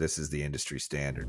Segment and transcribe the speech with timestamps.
[0.00, 1.28] this is the industry standard.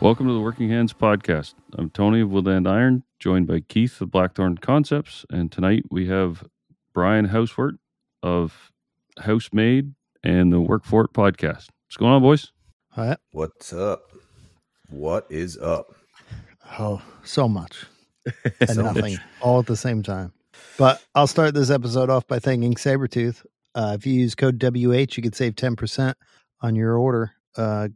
[0.00, 1.54] Welcome to the Working Hands Podcast.
[1.78, 6.44] I'm Tony of Woodland Iron, joined by Keith of Blackthorn Concepts, and tonight we have
[6.92, 7.78] Brian Housewert
[8.20, 8.72] of
[9.20, 9.94] Housemade
[10.24, 11.68] and the Work For It podcast.
[11.86, 12.50] What's going on, boys?
[12.90, 13.16] Hi.
[13.30, 14.10] What's up?
[14.90, 15.94] What is up?
[16.78, 17.86] Oh, so much
[18.60, 20.32] and nothing all at the same time.
[20.78, 23.44] But I'll start this episode off by thanking Saburrtooth.
[23.74, 26.14] Uh, if you use code WH, you could save 10%
[26.60, 27.32] on your order.
[27.56, 27.88] Uh,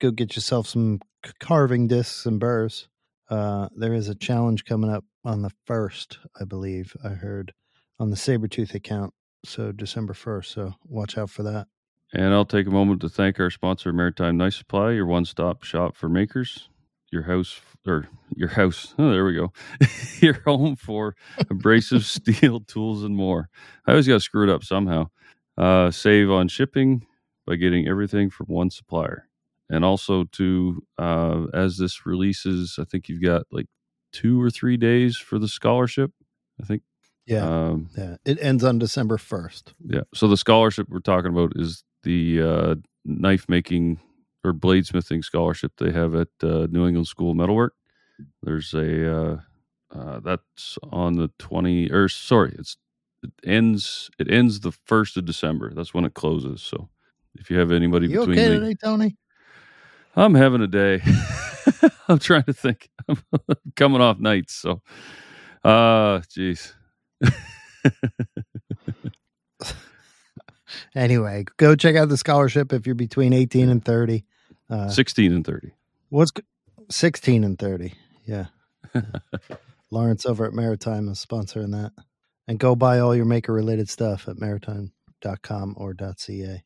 [0.00, 1.00] go get yourself some
[1.40, 2.88] carving discs and burrs.
[3.28, 7.52] Uh, there is a challenge coming up on the 1st, I believe, I heard,
[7.98, 9.12] on the Saburrtooth account.
[9.44, 10.46] So December 1st.
[10.46, 11.68] So watch out for that.
[12.12, 15.64] And I'll take a moment to thank our sponsor, Maritime Knife Supply, your one stop
[15.64, 16.68] shop for makers.
[17.12, 19.52] Your house, or your house, oh, there we go.
[20.20, 21.14] your home for
[21.50, 23.48] abrasive steel tools and more.
[23.86, 25.08] I always got screwed up somehow.
[25.56, 27.06] Uh, save on shipping
[27.46, 29.28] by getting everything from one supplier.
[29.70, 33.66] And also, to uh, as this releases, I think you've got like
[34.12, 36.12] two or three days for the scholarship.
[36.60, 36.82] I think.
[37.26, 37.44] Yeah.
[37.44, 38.16] Um, yeah.
[38.24, 39.74] It ends on December 1st.
[39.88, 40.02] yeah.
[40.14, 44.00] So the scholarship we're talking about is the uh, knife making
[44.46, 47.74] or bladesmithing scholarship they have at uh, New England School of Metalwork.
[48.42, 49.40] There's a uh,
[49.94, 52.76] uh, that's on the twenty or sorry, it's
[53.22, 55.72] it ends it ends the first of December.
[55.74, 56.62] That's when it closes.
[56.62, 56.88] So
[57.34, 59.16] if you have anybody You between okay today, Tony?
[60.14, 61.02] I'm having a day.
[62.08, 62.88] I'm trying to think.
[63.08, 63.18] I'm
[63.76, 64.80] coming off nights, so
[65.64, 66.72] uh jeez.
[70.94, 74.24] Anyway, go check out the scholarship if you're between 18 and 30.
[74.68, 75.72] Uh, 16 and 30.
[76.08, 76.42] what's g-
[76.90, 77.92] 16 and 30?
[78.26, 78.46] Yeah.
[79.90, 81.92] Lawrence over at Maritime is sponsoring that.
[82.48, 86.14] And go buy all your maker related stuff at maritime.com or .ca.
[86.16, 86.62] So Yes,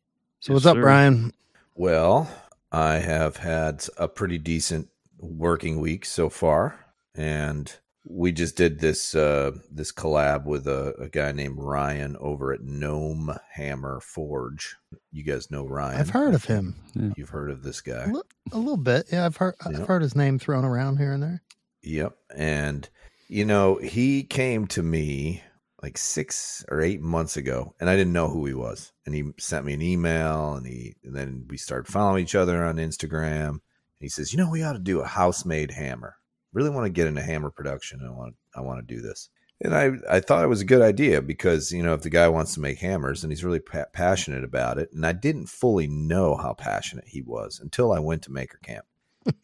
[0.48, 0.83] what's up, sir.
[0.83, 1.33] Brian?
[1.74, 2.30] Well,
[2.72, 7.74] I have had a pretty decent working week so far, and
[8.12, 12.62] we just did this uh, this collab with a, a guy named Ryan over at
[12.62, 14.76] Gnome Hammer Forge.
[15.12, 16.00] You guys know Ryan?
[16.00, 16.74] I've heard of him
[17.16, 18.12] You've heard of this guy?
[18.52, 19.06] a, little bit.
[19.12, 19.80] Yeah, I've heard Yeah.
[19.80, 21.42] I've heard his name thrown around here and there.
[21.82, 22.16] Yep.
[22.36, 22.88] And,
[23.28, 25.42] you know, he came to me
[25.82, 28.92] like six or eight months ago, and I didn't know who he was.
[29.06, 32.64] And he sent me an email, and he, and then we started following each other
[32.64, 33.48] on Instagram.
[33.48, 33.60] And
[34.00, 36.16] he says, you know, we ought to do a Housemade hammer.
[36.52, 38.00] Really want to get into hammer production.
[38.06, 39.28] I want, I want to do this.
[39.62, 42.28] And I, I thought it was a good idea because, you know, if the guy
[42.28, 45.86] wants to make hammers and he's really pa- passionate about it, and I didn't fully
[45.86, 48.86] know how passionate he was until I went to Maker Camp.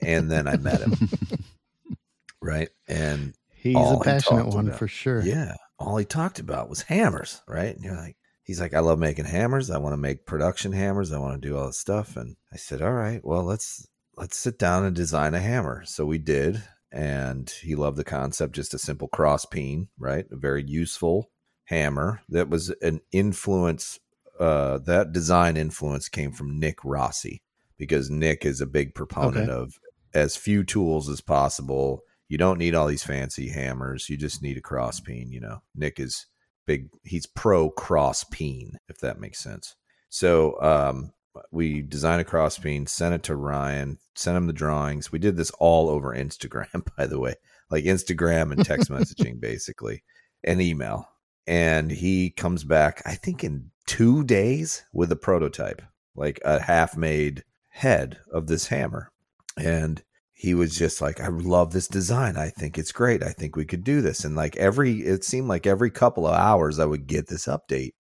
[0.01, 0.95] And then I met him.
[2.41, 2.71] right.
[2.89, 4.79] And He's a passionate talked one about.
[4.79, 5.21] for sure.
[5.23, 5.55] yeah.
[5.79, 7.75] All he talked about was hammers, right?
[7.75, 9.71] And you're like, he's like, I love making hammers.
[9.71, 11.13] I want to make production hammers.
[11.13, 12.17] I want to do all this stuff.
[12.17, 15.83] And I said, all right, well, let's let's sit down and design a hammer.
[15.85, 16.63] So we did,
[16.97, 18.55] and he loved the concept.
[18.55, 20.25] Just a simple cross peen, right?
[20.33, 21.31] A very useful
[21.65, 24.01] hammer that was an influence.
[24.41, 27.43] Uh, that design influence came from Nick Rossi
[27.77, 29.61] because Nick is a big proponent Okay.
[29.61, 29.75] of
[30.15, 32.03] as few tools as possible.
[32.29, 34.09] You don't need all these fancy hammers.
[34.09, 35.31] You just need a cross peen.
[35.31, 36.27] You know, Nick is
[36.67, 36.89] big.
[37.05, 39.75] He's pro cross peen, if that makes sense.
[40.09, 41.13] So um,
[41.51, 45.13] we designed a cross peen, sent it to Ryan, sent him the drawings.
[45.13, 47.35] We did this all over Instagram, by the way,
[47.71, 50.03] like Instagram and text messaging, basically,
[50.45, 51.09] and email.
[51.47, 55.83] And he comes back, I think, in two days with a prototype,
[56.15, 59.13] like a half made head of this hammer.
[59.57, 60.03] And
[60.33, 62.37] he was just like, I love this design.
[62.37, 63.23] I think it's great.
[63.23, 64.25] I think we could do this.
[64.25, 67.93] And like every, it seemed like every couple of hours, I would get this update,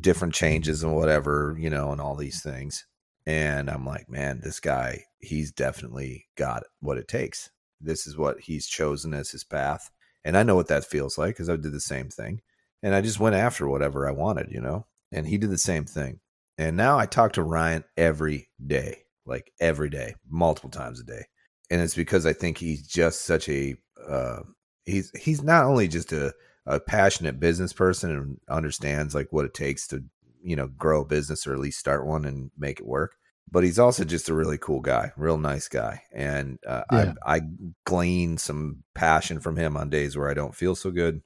[0.00, 2.86] different changes and whatever, you know, and all these things.
[3.26, 7.50] And I'm like, man, this guy, he's definitely got what it takes.
[7.80, 9.90] This is what he's chosen as his path.
[10.24, 12.40] And I know what that feels like because I did the same thing.
[12.82, 14.86] And I just went after whatever I wanted, you know?
[15.12, 16.20] And he did the same thing.
[16.58, 21.24] And now I talk to Ryan every day, like every day, multiple times a day
[21.70, 23.76] and it's because I think he's just such a
[24.08, 24.40] uh,
[24.84, 26.34] he's he's not only just a,
[26.66, 30.04] a passionate business person and understands like what it takes to
[30.42, 33.16] you know grow a business or at least start one and make it work,
[33.50, 37.12] but he's also just a really cool guy, real nice guy, and uh, Yeah.
[37.24, 37.40] I I
[37.84, 41.22] glean some passion from him on days where I don't feel so good,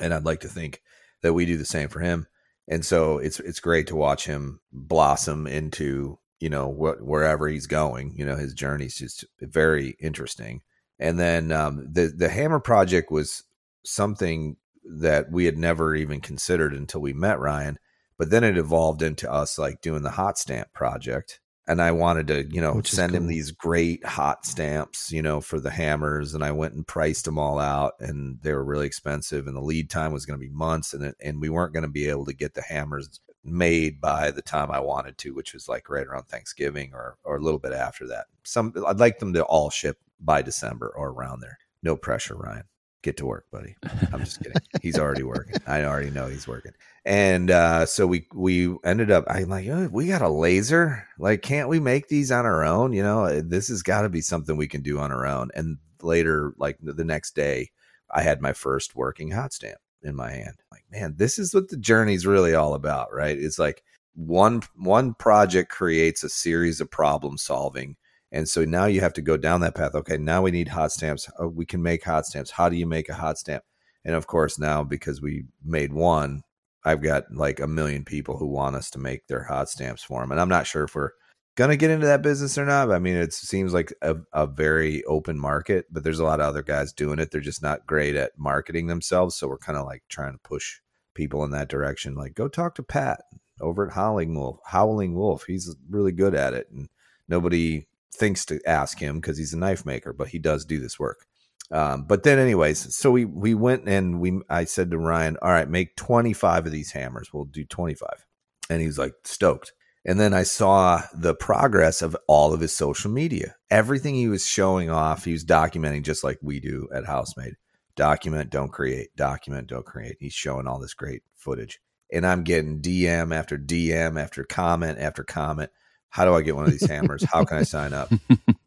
[0.00, 0.82] and I'd like to think
[1.22, 2.26] that we do the same for him.
[2.68, 7.66] And so it's it's great to watch him blossom into you know what wherever he's
[7.66, 8.14] going.
[8.16, 10.62] You know his journey's just very interesting.
[10.98, 13.42] And then um, the the hammer project was
[13.84, 17.78] something that we had never even considered until we met Ryan.
[18.18, 21.40] But then it evolved into us like doing the hot stamp project.
[21.66, 25.40] And I wanted to, you know, Which send him these great hot stamps, you know,
[25.40, 26.34] for the hammers.
[26.34, 29.46] And I went and priced them all out, and they were really expensive.
[29.46, 31.84] And the lead time was going to be months, and it, and we weren't going
[31.84, 35.54] to be able to get the hammers made by the time I wanted to, which
[35.54, 38.26] was like right around Thanksgiving or or a little bit after that.
[38.42, 41.58] Some I'd like them to all ship by December or around there.
[41.82, 42.64] No pressure, Ryan.
[43.02, 43.74] Get to work, buddy.
[44.12, 44.62] I'm just kidding.
[44.80, 45.56] He's already working.
[45.66, 46.72] I already know he's working.
[47.04, 49.24] And uh, so we we ended up.
[49.26, 51.04] I'm like, oh, we got a laser.
[51.18, 52.92] Like, can't we make these on our own?
[52.92, 55.50] You know, this has got to be something we can do on our own.
[55.54, 57.70] And later, like the next day,
[58.10, 60.54] I had my first working hot stamp in my hand.
[60.70, 63.36] Like, man, this is what the journey's really all about, right?
[63.36, 63.82] It's like
[64.14, 67.96] one one project creates a series of problem solving
[68.32, 69.94] and so now you have to go down that path.
[69.94, 71.30] Okay, now we need hot stamps.
[71.38, 72.50] Oh, we can make hot stamps.
[72.50, 73.62] How do you make a hot stamp?
[74.04, 76.42] And of course, now because we made one,
[76.84, 80.20] I've got like a million people who want us to make their hot stamps for
[80.20, 80.32] them.
[80.32, 81.10] And I'm not sure if we're
[81.56, 82.90] going to get into that business or not.
[82.90, 86.46] I mean, it seems like a, a very open market, but there's a lot of
[86.46, 87.30] other guys doing it.
[87.30, 89.36] They're just not great at marketing themselves.
[89.36, 90.80] So we're kind of like trying to push
[91.14, 92.14] people in that direction.
[92.14, 93.20] Like, go talk to Pat
[93.60, 94.58] over at Howling Wolf.
[94.64, 95.44] Howling Wolf.
[95.46, 96.68] He's really good at it.
[96.72, 96.88] And
[97.28, 100.98] nobody thinks to ask him because he's a knife maker, but he does do this
[100.98, 101.26] work.
[101.70, 105.50] Um, but then, anyways, so we we went and we I said to Ryan, "All
[105.50, 107.32] right, make twenty five of these hammers.
[107.32, 108.26] We'll do twenty five.
[108.68, 109.72] And he was like stoked.
[110.04, 113.54] And then I saw the progress of all of his social media.
[113.70, 117.54] Everything he was showing off, he was documenting just like we do at Housemade.
[117.94, 119.14] Document, don't create.
[119.16, 120.16] Document, don't create.
[120.18, 121.78] He's showing all this great footage.
[122.12, 125.70] And I'm getting DM after DM after comment after comment.
[126.12, 127.24] How do I get one of these hammers?
[127.24, 128.10] How can I sign up?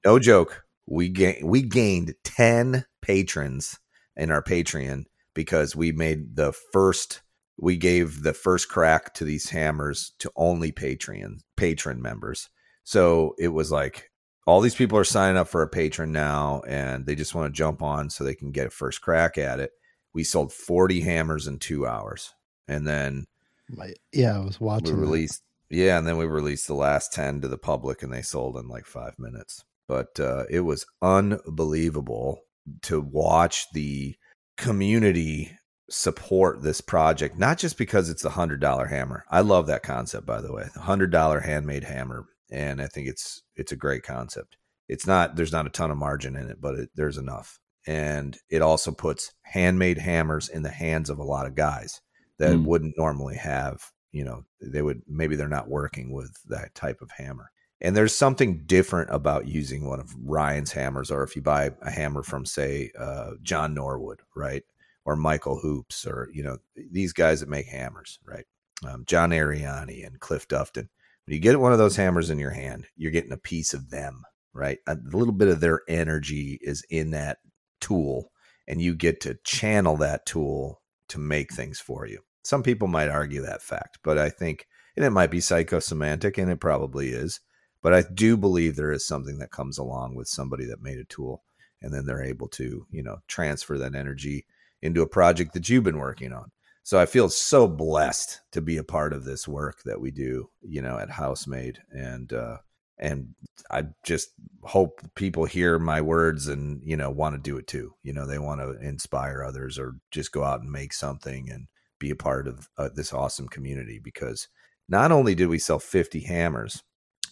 [0.03, 0.63] No joke.
[0.85, 3.79] We gained we gained 10 patrons
[4.15, 7.21] in our Patreon because we made the first
[7.57, 12.49] we gave the first crack to these hammers to only Patreon patron members.
[12.83, 14.11] So it was like
[14.45, 17.57] all these people are signing up for a patron now and they just want to
[17.57, 19.71] jump on so they can get a first crack at it.
[20.13, 22.31] We sold 40 hammers in 2 hours.
[22.67, 23.25] And then
[23.69, 24.95] My- yeah, I was we watching.
[24.95, 25.01] that.
[25.01, 28.57] released yeah and then we released the last 10 to the public and they sold
[28.57, 29.63] in like five minutes.
[29.87, 32.39] But uh, it was unbelievable
[32.83, 34.15] to watch the
[34.57, 35.51] community
[35.89, 39.23] support this project not just because it's a hundred dollar hammer.
[39.29, 43.07] I love that concept by the way the hundred dollar handmade hammer and i think
[43.07, 44.57] it's it's a great concept.
[44.87, 47.59] It's not there's not a ton of margin in it but it, there's enough.
[47.87, 52.01] And it also puts handmade hammers in the hands of a lot of guys
[52.39, 52.65] that Mm.
[52.65, 57.11] wouldn't normally have you know they would maybe they're not working with that type of
[57.11, 57.51] hammer.
[57.81, 61.91] And there's something different about using one of ryan's hammers or if you buy a
[61.91, 64.63] hammer from say uh, john norwood right?
[65.03, 68.45] Or michael hoops or you know these guys that make hammers right?
[68.87, 70.87] Um, john ariani and cliff dufton.
[71.25, 73.89] When you get one of those hammers in your hand you're getting a piece of
[73.89, 74.23] them
[74.53, 74.79] right?
[74.87, 77.39] A little bit of their energy is in that
[77.81, 78.31] tool
[78.65, 83.09] and you get to channel that tool to make things for you some people might
[83.09, 87.39] argue that fact, but I think, and it might be psychosemantic, and it probably is,
[87.81, 91.05] but I do believe there is something that comes along with somebody that made a
[91.05, 91.43] tool,
[91.81, 94.45] and then they're able to, you know, transfer that energy
[94.81, 96.51] into a project that you've been working on.
[96.83, 100.51] So I feel so blessed to be a part of this work that we do,
[100.61, 102.57] you know, at Housemade, and uh,
[102.99, 103.33] and
[103.71, 104.29] I just
[104.63, 107.95] hope people hear my words and you know want to do it too.
[108.03, 111.67] You know, they want to inspire others or just go out and make something and
[111.99, 114.47] be a part of uh, this awesome community because
[114.87, 116.83] not only did we sell 50 hammers,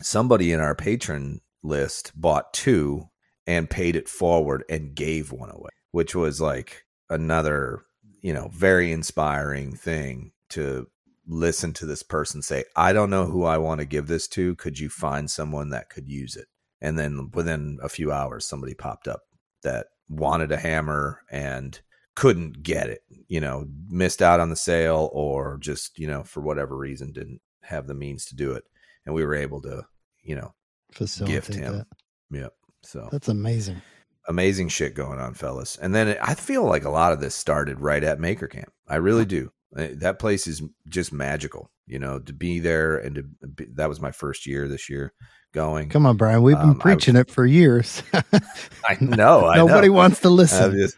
[0.02, 3.10] somebody in our patron list bought two
[3.46, 7.84] and paid it forward and gave one away, which was like another,
[8.22, 10.88] you know, very inspiring thing to
[11.28, 14.56] listen to this person say, I don't know who I want to give this to.
[14.56, 16.48] Could you find someone that could use it?
[16.82, 19.22] And then within a few hours, somebody popped up
[19.64, 21.80] that wanted a hammer and
[22.16, 26.42] couldn't get it, you know, missed out on the sale or just, you know, for
[26.42, 28.64] whatever reason didn't have the means to do it.
[29.06, 29.86] And we were able to,
[30.22, 30.54] you know,
[30.92, 31.78] Facilitate him.
[31.78, 31.88] that.
[32.30, 32.54] yep.
[32.84, 33.82] So That's amazing.
[34.28, 35.78] amazing shit going on, fellas.
[35.78, 38.72] And then it, I feel like a lot of this started right at Maker Camp.
[38.88, 39.52] I really do.
[39.72, 44.00] That place is just magical, you know, to be there and to be, that was
[44.00, 45.14] my first year this year
[45.52, 45.90] going.
[45.90, 46.44] Come on, Brian.
[46.44, 48.04] We've been Um, preaching it for years.
[48.14, 49.48] I know.
[49.48, 49.94] I Nobody know.
[49.96, 50.74] wants to listen.
[50.78, 50.98] just-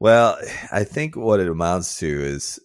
[0.00, 0.38] well,
[0.72, 2.58] I think what it amounts to is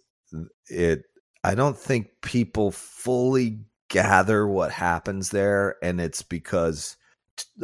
[0.68, 1.04] it.
[1.44, 6.98] I don't think people fully gather what happens there, and it's because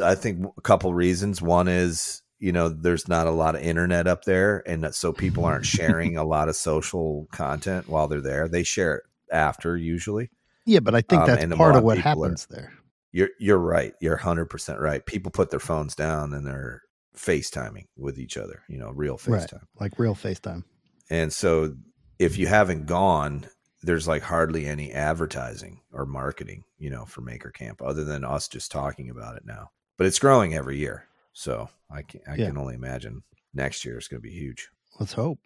[0.02, 1.42] I think a couple reasons.
[1.42, 5.44] One is you know there's not a lot of internet up there, and so people
[5.44, 8.46] aren't sharing a lot of social content while they're there.
[8.46, 9.02] They share it
[9.32, 10.30] after usually.
[10.64, 12.72] Yeah, but I think Um, that's and part of what people are- happens there.
[13.10, 13.94] You're you're right.
[14.00, 15.04] You're hundred percent right.
[15.04, 16.82] People put their phones down and they're
[17.16, 18.62] FaceTiming with each other.
[18.68, 19.42] You know, real Right.
[19.48, 19.62] FaceTime.
[19.80, 20.64] Like real FaceTime.
[21.10, 21.74] And so
[22.18, 23.46] if you haven't gone,
[23.82, 28.48] there's like hardly any advertising or marketing, you know, for Maker Camp other than us
[28.48, 29.70] just talking about it now.
[29.98, 31.06] But it's growing every year.
[31.32, 32.46] So I can I Yeah.
[32.48, 33.22] can only imagine
[33.54, 34.68] next year is going to be huge.
[35.00, 35.38] Let's hope.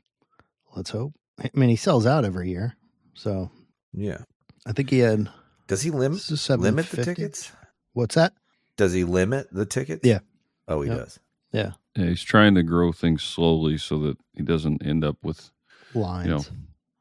[0.74, 1.14] Let's hope.
[1.38, 2.76] I mean, he sells out every year.
[3.14, 3.50] So
[3.92, 4.22] Yeah.
[4.66, 5.28] I think he had
[5.68, 7.50] Does he limit limit the tickets?
[7.92, 8.34] what's that?
[8.76, 10.06] Does he limit the tickets?
[10.06, 10.20] Yeah.
[10.68, 10.98] Oh, he Yep.
[10.98, 11.18] does.
[11.56, 11.72] Yeah.
[11.96, 15.50] Yeah, he's trying to grow things slowly so that he doesn't end up with
[15.94, 16.26] Lines.
[16.26, 16.44] you know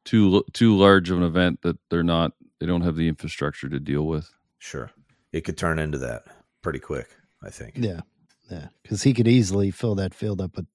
[0.05, 3.79] too too large of an event that they're not they don't have the infrastructure to
[3.79, 4.31] deal with.
[4.59, 4.91] Sure.
[5.33, 6.23] It could turn into that
[6.61, 7.09] pretty quick,
[7.43, 7.73] I think.
[7.75, 8.01] Yeah.
[8.49, 8.67] Yeah.
[8.83, 10.67] Because he could easily fill that field up with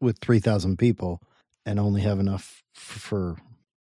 [0.00, 1.20] with three thousand people
[1.66, 3.36] and only have enough f- for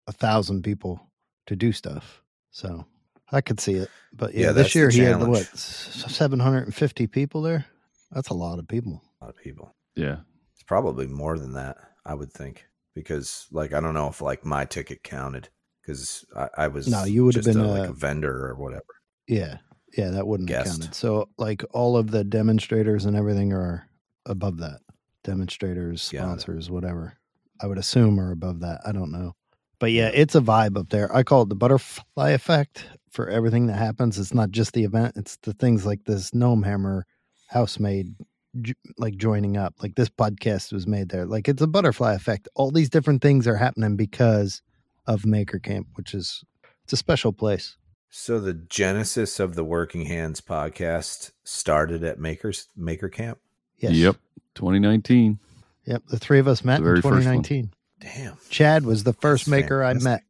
[0.07, 0.99] a thousand people
[1.47, 2.21] to do stuff.
[2.51, 2.85] So
[3.31, 3.89] I could see it.
[4.13, 5.29] But yeah, Yeah, this year he had challenge.
[5.29, 7.65] what seven hundred and fifty people there.
[8.11, 9.01] That's a lot of people.
[9.21, 9.75] A lot of people.
[9.95, 10.17] Yeah.
[10.53, 12.65] It's probably more than that, I would think,
[12.95, 15.49] because like I don't know if like my ticket counted
[15.81, 18.83] because I, I was No, you would have been, a, like a vendor or whatever.
[19.27, 19.57] Yeah.
[19.97, 20.95] Yeah, that wouldn't have counted.
[20.95, 23.87] So like all of the demonstrators and everything are
[24.25, 24.79] above that.
[25.23, 26.21] Demonstrators, Got it.
[26.21, 27.17] sponsors, whatever.
[27.61, 28.81] I would assume are above that.
[28.85, 29.33] I don't know.
[29.79, 31.13] But yeah, it's a vibe up there.
[31.15, 34.17] I call it the butterfly effect for everything that happens.
[34.17, 37.05] It's not just the event, it's the things like this gnome hammer
[37.51, 38.15] Housemade
[38.61, 39.75] j- like joining up.
[39.81, 41.25] Like this podcast was made there.
[41.25, 42.47] Like it's a butterfly effect.
[42.55, 44.61] All these different things are happening because
[45.05, 46.43] of Maker Camp, which is
[46.83, 47.77] it's a special place.
[48.09, 53.39] So the genesis of the Working Hands podcast started at Makers Maker Camp.
[53.79, 53.93] Yes.
[53.93, 54.17] Yep.
[54.55, 55.39] 2019.
[55.85, 56.03] Yep.
[56.07, 57.71] The three of us met in 2019.
[57.99, 60.23] Damn, Chad was the first That's maker I met.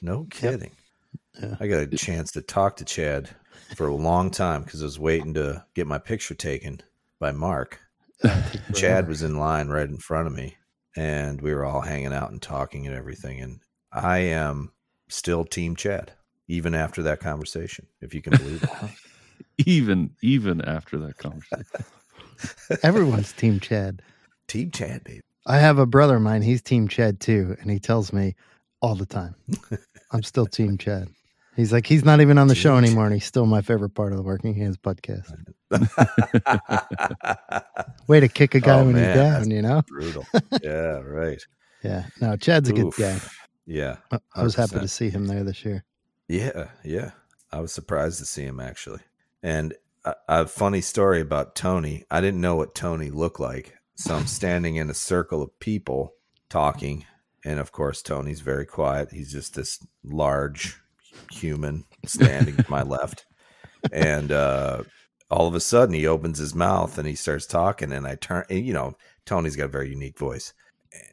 [0.00, 0.70] no kidding.
[1.40, 1.56] Yeah.
[1.58, 3.30] I got a chance to talk to Chad
[3.74, 6.80] for a long time because I was waiting to get my picture taken
[7.18, 7.80] by Mark.
[8.74, 10.56] Chad was in line right in front of me,
[10.96, 13.40] and we were all hanging out and talking and everything.
[13.40, 13.60] And
[13.92, 14.72] I am
[15.08, 16.12] still Team Chad,
[16.48, 18.70] even after that conversation, if you can believe it.
[19.66, 21.84] Even even after that conversation.
[22.82, 24.02] Everyone's Team Chad.
[24.48, 25.20] Team Chad, baby.
[25.46, 26.42] I have a brother of mine.
[26.42, 28.34] He's Team Chad too, and he tells me
[28.80, 29.36] all the time,
[30.10, 31.08] "I'm still Team Chad."
[31.56, 34.12] He's like, he's not even on the show anymore, and he's still my favorite part
[34.12, 35.32] of the Working Hands podcast.
[38.08, 39.82] Way to kick a guy Oh, when man, he's down, you know?
[39.86, 40.26] Brutal.
[40.62, 41.44] Yeah, right.
[41.82, 42.06] Yeah.
[42.20, 42.98] No, Chad's a good Oof.
[42.98, 43.18] guy.
[43.66, 43.96] Yeah.
[44.10, 45.84] I- I was happy to see him there this year.
[46.28, 47.12] Yeah, yeah.
[47.52, 49.00] I was surprised to see him actually.
[49.42, 52.04] And a, a funny story about Tony.
[52.10, 53.74] I didn't know what Tony looked like.
[53.96, 56.14] So I'm standing in a circle of people
[56.48, 57.04] talking.
[57.44, 59.12] And of course, Tony's very quiet.
[59.12, 60.80] He's just this large
[61.30, 63.26] human standing to my left.
[63.92, 64.84] And uh,
[65.30, 67.92] all of a sudden, he opens his mouth and he starts talking.
[67.92, 70.52] And I turn, and, you know, Tony's got a very unique voice.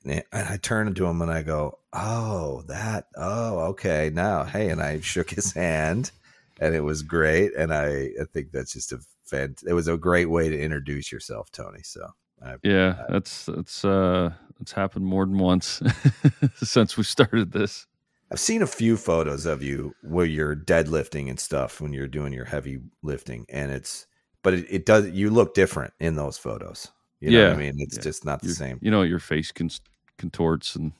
[0.05, 3.07] And I turn to him and I go, "Oh, that.
[3.17, 4.11] Oh, okay.
[4.13, 6.11] Now, hey." And I shook his hand,
[6.59, 7.55] and it was great.
[7.55, 9.55] And I, I think that's just a fan.
[9.65, 11.81] It was a great way to introduce yourself, Tony.
[11.81, 12.07] So,
[12.45, 15.81] I, Yeah, that's that's uh that's happened more than once
[16.61, 17.87] since we started this.
[18.31, 22.31] I've seen a few photos of you where you're deadlifting and stuff when you're doing
[22.33, 24.07] your heavy lifting, and it's,
[24.41, 25.09] but it, it does.
[25.09, 26.87] You look different in those photos.
[27.19, 27.75] You know what I mean?
[27.77, 28.03] It's yeah.
[28.03, 28.79] just not the Your- same.
[28.81, 29.69] You know, your face con-
[30.17, 30.93] contorts and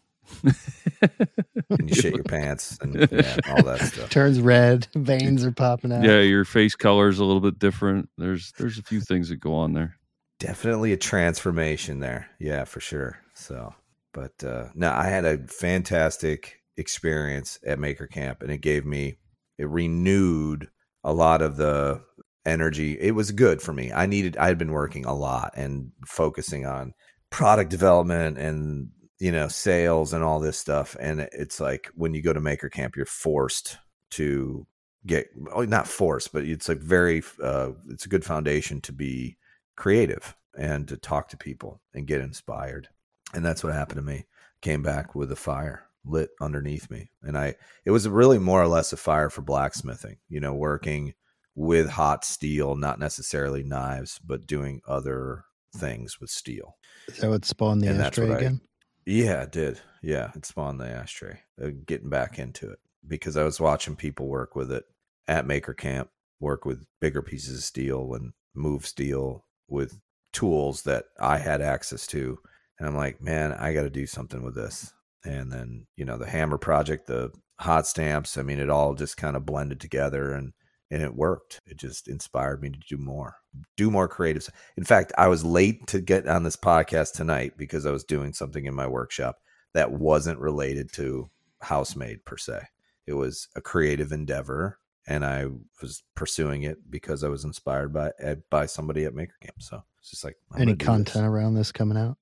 [0.43, 4.09] And you shit your pants and yeah, all that stuff.
[4.09, 6.03] Turns red, veins are popping out.
[6.03, 8.09] yeah, your face color is a little bit different.
[8.17, 9.95] There's there's a few things that go on there.
[10.39, 13.73] definitely a transformation there yeah for sure so
[14.13, 19.17] but uh no i had a fantastic experience at maker camp and it gave me
[19.57, 20.69] it renewed
[21.03, 22.01] a lot of the
[22.45, 25.91] energy it was good for me i needed i had been working a lot and
[26.05, 26.93] focusing on
[27.29, 32.21] product development and you know sales and all this stuff and it's like when you
[32.21, 33.77] go to maker camp you're forced
[34.09, 34.65] to
[35.05, 39.37] get not forced but it's like very uh it's a good foundation to be
[39.75, 42.89] creative and to talk to people and get inspired.
[43.33, 44.25] And that's what happened to me.
[44.61, 47.09] Came back with a fire lit underneath me.
[47.21, 47.55] And I
[47.85, 51.13] it was really more or less a fire for blacksmithing, you know, working
[51.55, 55.43] with hot steel, not necessarily knives, but doing other
[55.75, 56.77] things with steel.
[57.19, 58.61] That what spawned the And ashtray what I- again?
[59.05, 59.79] Yeah, it did.
[60.03, 61.39] Yeah, it spawned the ashtray.
[61.61, 64.85] Uh, getting back into it because I was watching people work with it
[65.27, 69.99] at Maker Camp, work with bigger pieces of steel and move steel with
[70.33, 72.37] tools that I had access to.
[72.77, 74.93] And I'm like, man, I got to do something with this.
[75.23, 79.17] And then, you know, the hammer project, the hot stamps, I mean, it all just
[79.17, 80.53] kind of blended together and
[80.91, 81.61] and it worked.
[81.65, 83.37] It just inspired me to do more,
[83.77, 84.49] do more creative.
[84.75, 88.33] In fact, I was late to get on this podcast tonight because I was doing
[88.33, 89.37] something in my workshop
[89.73, 91.29] that wasn't related to
[91.61, 92.63] Housemade per se.
[93.07, 95.47] It was a creative endeavor, and I
[95.81, 99.61] was pursuing it because I was inspired by eh, by somebody at Maker Camp.
[99.61, 101.15] So it's just like I'm Any content this.
[101.23, 102.17] around this coming out?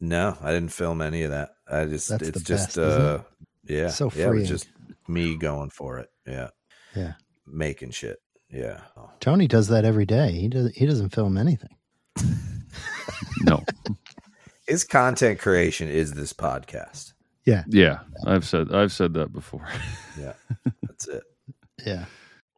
[0.00, 1.50] No, I didn't film any of that.
[1.70, 3.06] I just That's it's the just best, isn't it?
[3.06, 3.18] uh
[3.64, 4.68] yeah, So yeah, it was just
[5.08, 6.08] me going for it.
[6.26, 6.48] Yeah,
[6.94, 7.14] Yeah.
[7.46, 8.18] making shit.
[8.50, 8.80] Yeah.
[9.20, 10.30] Tony does that every day.
[10.32, 10.70] He does.
[10.74, 11.76] He doesn't film anything.
[13.42, 13.62] No.
[14.68, 17.12] His content creation is this podcast.
[17.44, 17.64] Yeah.
[17.68, 19.66] Yeah, I've said I've said that before.
[20.18, 20.32] Yeah,
[20.82, 21.22] that's it.
[21.84, 22.06] Yeah.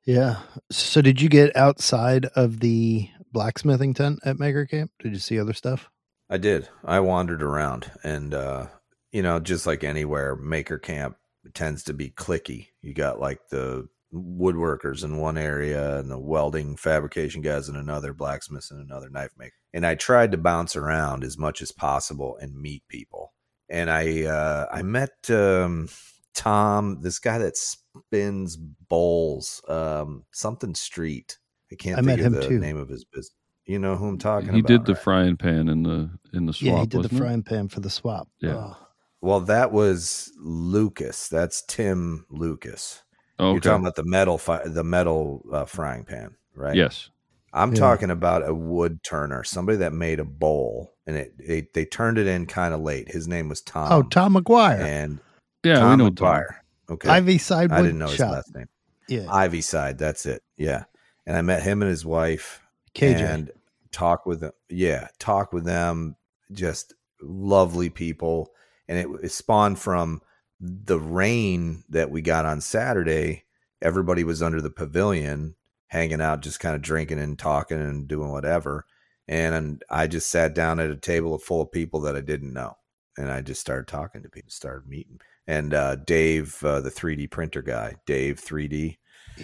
[0.04, 0.37] Yeah.
[0.71, 4.92] So did you get outside of the blacksmithing tent at Maker Camp?
[5.00, 5.90] Did you see other stuff?
[6.31, 6.69] I did.
[6.85, 8.67] I wandered around and uh
[9.13, 11.17] you know, just like anywhere, maker camp
[11.55, 12.69] tends to be clicky.
[12.83, 18.13] You got like the woodworkers in one area and the welding fabrication guys in another,
[18.13, 19.55] blacksmiths in another, knife maker.
[19.73, 23.33] And I tried to bounce around as much as possible and meet people.
[23.71, 25.89] And I uh I met um
[26.35, 31.39] Tom, this guy that spins bowls, um something street.
[31.73, 32.59] I can't I think of the too.
[32.59, 33.35] name of his business.
[33.69, 34.71] You know who I'm talking he about.
[34.71, 35.03] He did the right?
[35.03, 36.67] frying pan in the in the swap.
[36.67, 37.19] yeah, he did the wasn't it?
[37.19, 38.27] frying pan for the swap.
[38.41, 38.55] Yeah.
[38.57, 38.77] Oh,
[39.21, 41.29] Well, that was Lucas.
[41.29, 43.03] That's Tim Lucas.
[43.39, 43.53] Okay.
[43.53, 46.75] You're talking about the metal, fi- the metal uh, frying pan, right?
[46.75, 47.11] yes.
[47.53, 47.79] I'm Yeah.
[47.81, 52.19] talking about a wood turner, somebody that made a bowl, and it they, they turned
[52.19, 53.11] it in kind of late.
[53.11, 53.89] His name was Tom.
[53.93, 55.19] oh, Tom McGuire, and
[55.65, 56.27] Yeah, Tom we know Tom.
[56.29, 56.55] McGuire.
[56.91, 58.33] Okay, Ivy Side I didn't know his Shop.
[58.33, 58.67] last name.
[59.09, 59.99] Yeah, Ivy Side.
[59.99, 60.43] That's it.
[60.57, 60.85] Yeah,
[61.27, 62.61] and I met him and his wife.
[62.95, 63.21] KJ.
[63.35, 63.51] and
[63.92, 64.52] talk with them.
[64.68, 66.16] Yeah, talk with them.
[66.52, 68.52] Just lovely people,
[68.87, 70.23] and it, it spawned from
[70.61, 73.44] the rain that we got on Saturday.
[73.81, 75.55] Everybody was under the pavilion,
[75.88, 78.87] hanging out, just kind of drinking and talking and doing whatever.
[79.29, 82.77] And I just sat down at a table full of people that I didn't know,
[83.16, 85.20] and I just started talking to people, started meeting.
[85.46, 88.96] And uh, Dave, uh, the 3D printer guy, Dave 3D,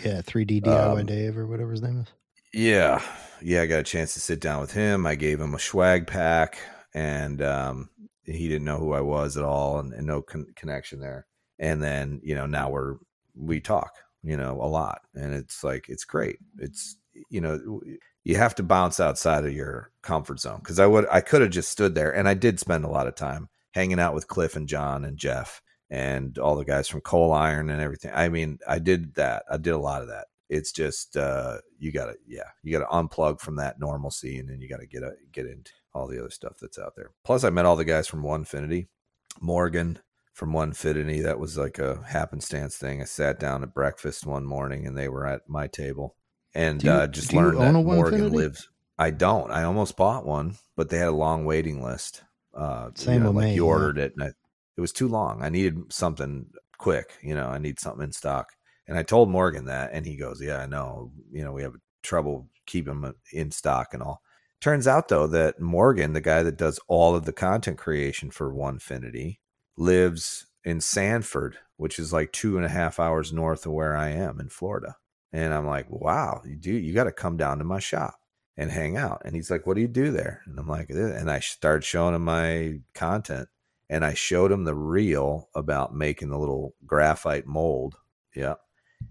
[0.03, 2.09] yeah, 3D DIY Um, Dave or whatever his name is.
[2.55, 3.03] Yeah,
[3.43, 5.07] yeah, I got a chance to sit down with him.
[5.07, 6.59] I gave him a swag pack,
[6.95, 7.91] and um,
[8.25, 11.27] he didn't know who I was at all, and, and no con- connection there.
[11.59, 12.97] And then you know now we're
[13.37, 16.39] we talk, you know, a lot, and it's like it's great.
[16.59, 16.97] It's
[17.29, 17.81] you know
[18.25, 21.51] you have to bounce outside of your comfort zone because I would I could have
[21.51, 24.57] just stood there, and I did spend a lot of time hanging out with Cliff
[24.57, 28.13] and John and Jeff and all the guys from Coal Iron and everything.
[28.15, 29.45] I mean, I did that.
[29.51, 30.27] I did a lot of that.
[30.49, 34.69] It's just uh, you gotta, yeah, you gotta unplug from that normalcy, and then you
[34.69, 37.11] gotta get a, get into all the other stuff that's out there.
[37.25, 38.89] Plus, I met all the guys from Onefinity,
[39.41, 39.99] Morgan
[40.33, 41.23] from Onefinity.
[41.23, 43.01] That was like a happenstance thing.
[43.01, 46.17] I sat down at breakfast one morning, and they were at my table,
[46.55, 48.69] and you- uh, just you learned that Morgan lives.
[48.99, 49.51] I don't.
[49.51, 52.23] I almost bought one, but they had a long waiting list.
[52.55, 53.71] Uh, you Same know, with like me, you yeah.
[53.73, 54.33] ordered it, and I,
[54.77, 55.43] it was too long.
[55.43, 56.47] I needed something
[56.79, 57.15] quick.
[57.23, 58.53] You know, I need something in stock.
[58.87, 61.13] And I told Morgan that, and he goes, "Yeah, I know.
[61.33, 64.23] You know, we have trouble keeping them uh, in stock and all."
[64.61, 68.53] Turns out though that Morgan, the guy that does all of the content creation for
[68.53, 69.39] Onefinity,
[69.77, 74.11] lives in Sanford, which is like two and a half hours north of where I
[74.11, 74.97] am in Florida.
[75.33, 78.17] And I'm like, "Wow, you do you got to come down to my shop
[78.57, 81.31] and hang out." And he's like, "What do you do there?" And I'm like, and
[81.31, 83.49] I started showing him my content
[83.91, 87.97] and I showed him the reel about making the little graphite mold.
[88.35, 88.55] Yeah.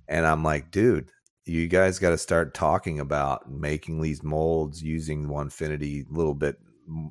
[0.08, 1.10] And I'm like, dude,
[1.46, 6.58] you guys got to start talking about making these molds using Onefinity a little bit,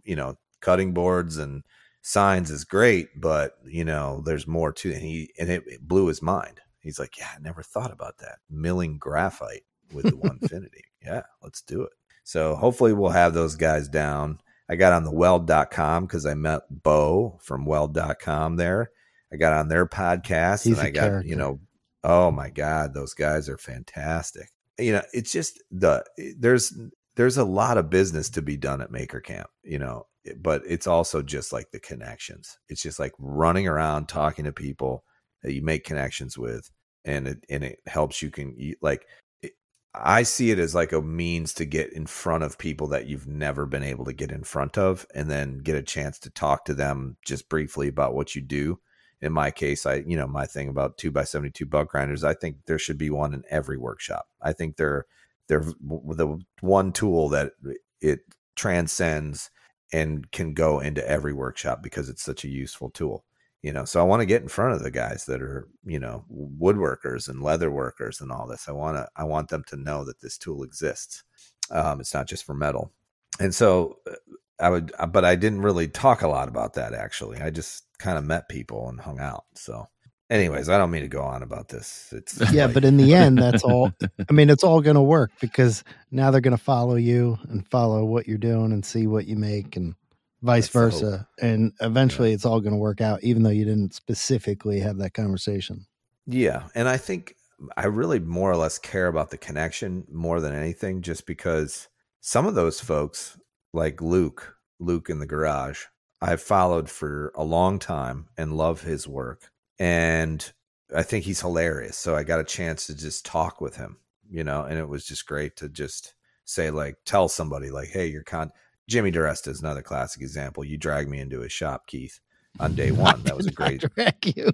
[0.05, 1.63] you know, cutting boards and
[2.03, 4.95] signs is great, but you know, there's more to it.
[4.95, 6.61] And he and it, it blew his mind.
[6.81, 8.39] He's like, Yeah, I never thought about that.
[8.51, 10.83] Milling graphite with the Onefinity.
[11.03, 11.93] yeah, let's do it.
[12.25, 14.39] So hopefully we'll have those guys down.
[14.69, 18.91] I got on the weld.com because I met Bo from weld.com there.
[19.33, 21.29] I got on their podcast He's and I got, character.
[21.29, 21.61] you know,
[22.05, 24.49] oh my God, those guys are fantastic.
[24.79, 26.77] You know, it's just the eh, there's
[27.17, 30.63] there's a lot of business to be done at Maker Camp, you know, eh, but
[30.67, 32.59] it's also just like the connections.
[32.69, 35.05] It's just like running around talking to people
[35.43, 36.71] that you make connections with
[37.05, 39.07] and it and it helps you can you, like
[39.43, 39.53] it,
[39.95, 43.27] I see it as like a means to get in front of people that you've
[43.27, 46.65] never been able to get in front of and then get a chance to talk
[46.67, 48.81] to them just briefly about what you do.
[49.23, 52.35] In my case, I, you know, my thing about two by 72 bug grinders, I
[52.35, 54.27] think there should be one in every workshop.
[54.43, 55.07] I think they're,
[55.49, 57.53] they're the one tool that
[58.01, 58.21] it
[58.57, 59.51] transcends
[59.93, 63.25] and can go into every workshop because it's such a useful tool
[63.63, 63.85] you know?
[63.85, 67.29] So i want to get in front of the guys that are you know woodworkers
[67.29, 68.69] and leather workers and all this.
[68.69, 71.23] I want to i want them to know that this tool exists.
[71.71, 72.93] Um, it's not just for metal.
[73.41, 74.15] And so uh,
[74.63, 77.41] i would uh, but i didn't really talk a lot about that actually.
[77.41, 79.89] I just kind of met people and hung out so.
[80.31, 82.09] Anyways i don't mean to go on about this.
[82.13, 83.93] It's yeah like- but in the end that's all
[84.31, 87.69] i mean it's all going to work because now they're going to follow you and
[87.69, 89.95] follow what you're doing and see what you make and
[90.41, 91.29] vice versa.
[91.41, 95.13] and eventually it's all going to work out even though you didn't specifically have that
[95.15, 95.87] conversation.
[96.27, 97.35] Yeah, and I think
[97.77, 101.89] I really more or less care about the connection more than anything, just because
[102.21, 103.37] some of those folks,
[103.73, 105.81] like Luke, Luke in the garage,
[106.21, 110.53] I've followed for a long time and love his work, and
[110.95, 111.97] I think he's hilarious.
[111.97, 113.99] So I got a chance to just talk with him,
[114.31, 118.07] you know, and it was just great to just say like, tell somebody like, hey,
[118.07, 118.53] you're con.
[118.89, 120.65] Jimmy DeResta is another classic example.
[120.65, 122.21] You dragged me into his shop, Keith,
[122.61, 123.23] on day one.
[123.23, 124.51] That was a great drag you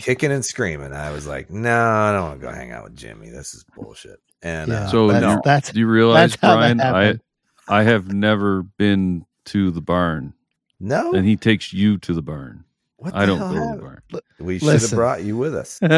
[0.00, 0.92] kicking and screaming.
[0.92, 3.30] I was like, no, I don't want to go hang out with Jimmy.
[3.30, 4.18] This is bullshit.
[4.42, 4.84] And Yeah.
[4.84, 6.80] uh, So that's, you're- that's Do you realize, That's how that Brian?
[6.80, 7.20] I happened.
[7.68, 10.34] I have never been to the barn,
[10.80, 12.64] no, and he takes you to the barn.
[12.96, 13.80] what I don't hell go to the happened?
[13.80, 14.02] barn.
[14.40, 14.96] We should have Listen.
[14.96, 15.78] brought you with us.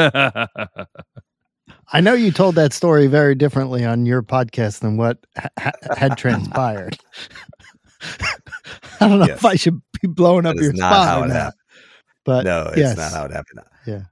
[1.93, 5.73] I know you told that story very differently on your podcast than what ha- ha-
[5.97, 6.99] had transpired.
[9.01, 9.39] I don't know Yes.
[9.39, 11.37] if I should be blowing up That is your not spot how or it not,
[11.37, 11.61] happened.
[12.25, 12.97] but no, it's yes.
[12.97, 13.61] not how it happened.
[13.87, 14.03] Yeah.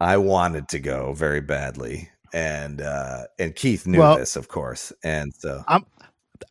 [0.00, 4.92] I wanted to go very badly, and uh and Keith knew Well- this, of course,
[5.04, 5.62] and so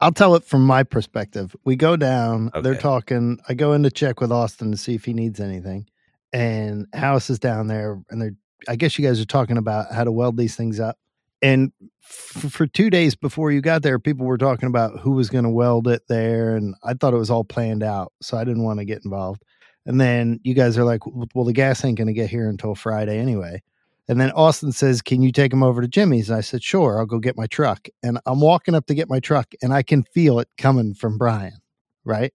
[0.02, 1.56] I'll tell it from my perspective.
[1.66, 3.40] We go down, they're talking.
[3.48, 5.88] I go in to check with Austin to see if he needs anything.
[6.32, 8.36] And House is down there, and they're,
[8.68, 10.98] I guess you guys are talking about how to weld these things up.
[11.42, 11.72] And
[12.04, 15.44] f- for two days before you got there, people were talking about who was going
[15.44, 16.56] to weld it there.
[16.56, 18.14] And I thought it was all planned out.
[18.22, 19.44] So I didn't want to get involved.
[19.86, 22.74] And then you guys are like, well, the gas ain't going to get here until
[22.76, 23.62] Friday anyway.
[24.08, 26.30] And then Austin says, Can you take him over to Jimmy's?
[26.30, 27.88] And I said, Sure, I'll go get my truck.
[28.02, 31.18] And I'm walking up to get my truck, and I can feel it coming from
[31.18, 31.58] Brian,
[32.04, 32.34] right?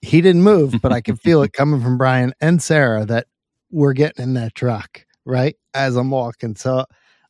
[0.00, 3.26] He- didn't move, but I can feel it coming from Brian and Sarah that
[3.70, 5.56] we're getting in that truck, right?
[5.74, 6.54] As I'm walking.
[6.54, 6.84] So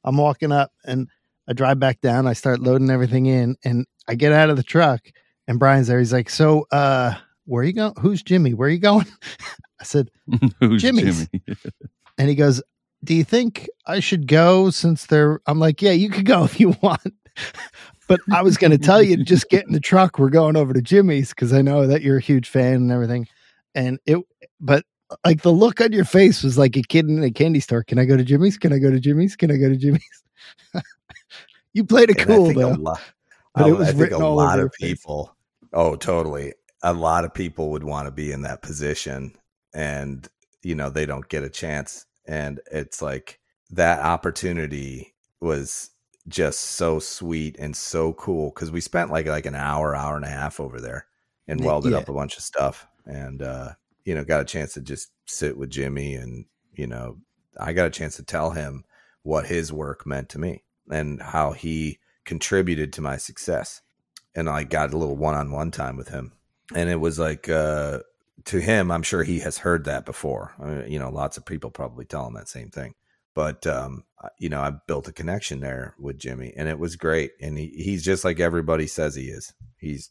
[0.05, 1.09] I'm walking up and
[1.48, 2.26] I drive back down.
[2.26, 5.00] I start loading everything in, and I get out of the truck,
[5.48, 5.98] and Brian's there.
[5.98, 7.14] He's like, So, uh,
[7.46, 7.94] where you going?
[8.00, 8.55] Who's Jimmy?
[8.55, 9.07] Where are you going?
[9.81, 10.11] I said,
[10.61, 11.29] Who's Jimmy's.
[11.29, 11.44] Jimmy?
[12.18, 12.62] and he goes,
[13.04, 16.61] "Do you think I should go since they're?" I'm like, "Yeah, you could go if
[16.61, 17.14] you want."
[18.09, 20.18] but I was going to tell you to just get in the truck.
[20.18, 23.28] We're going over to Jimmy's because I know that you're a huge fan and everything.
[23.74, 24.18] And it,
[24.61, 24.85] but
[25.24, 27.82] like the look on your face was like a kid in a candy store.
[27.82, 28.59] Can I go to Jimmy's?
[28.59, 29.37] Can I go to Jimmy's?
[29.37, 30.24] Can I go to Jimmy's?
[31.72, 32.70] you played it and cool think a though.
[32.70, 33.00] lot,
[33.54, 34.90] but I, it was I think a lot of face.
[34.90, 35.37] people.
[35.72, 36.54] Oh, totally.
[36.82, 39.35] A lot of people would want to be in that position,
[39.74, 40.26] and
[40.62, 42.06] you know they don't get a chance.
[42.27, 45.91] And it's like that opportunity was
[46.29, 50.25] just so sweet and so cool because we spent like like an hour, hour and
[50.25, 51.07] a half over there
[51.47, 51.99] and welded yeah.
[51.99, 53.71] up a bunch of stuff, and uh,
[54.05, 57.19] you know got a chance to just sit with Jimmy, and you know
[57.59, 58.85] I got a chance to tell him
[59.23, 63.83] what his work meant to me and how he contributed to my success.
[64.35, 66.33] And I got a little one-on-one time with him,
[66.75, 68.01] and it was like uh,
[68.44, 70.55] to him, I'm sure he has heard that before.
[70.61, 72.94] I mean, you know, lots of people probably tell him that same thing.
[73.35, 74.05] But um,
[74.38, 77.33] you know, I built a connection there with Jimmy, and it was great.
[77.40, 79.53] And he, he's just like everybody says he is.
[79.77, 80.11] He's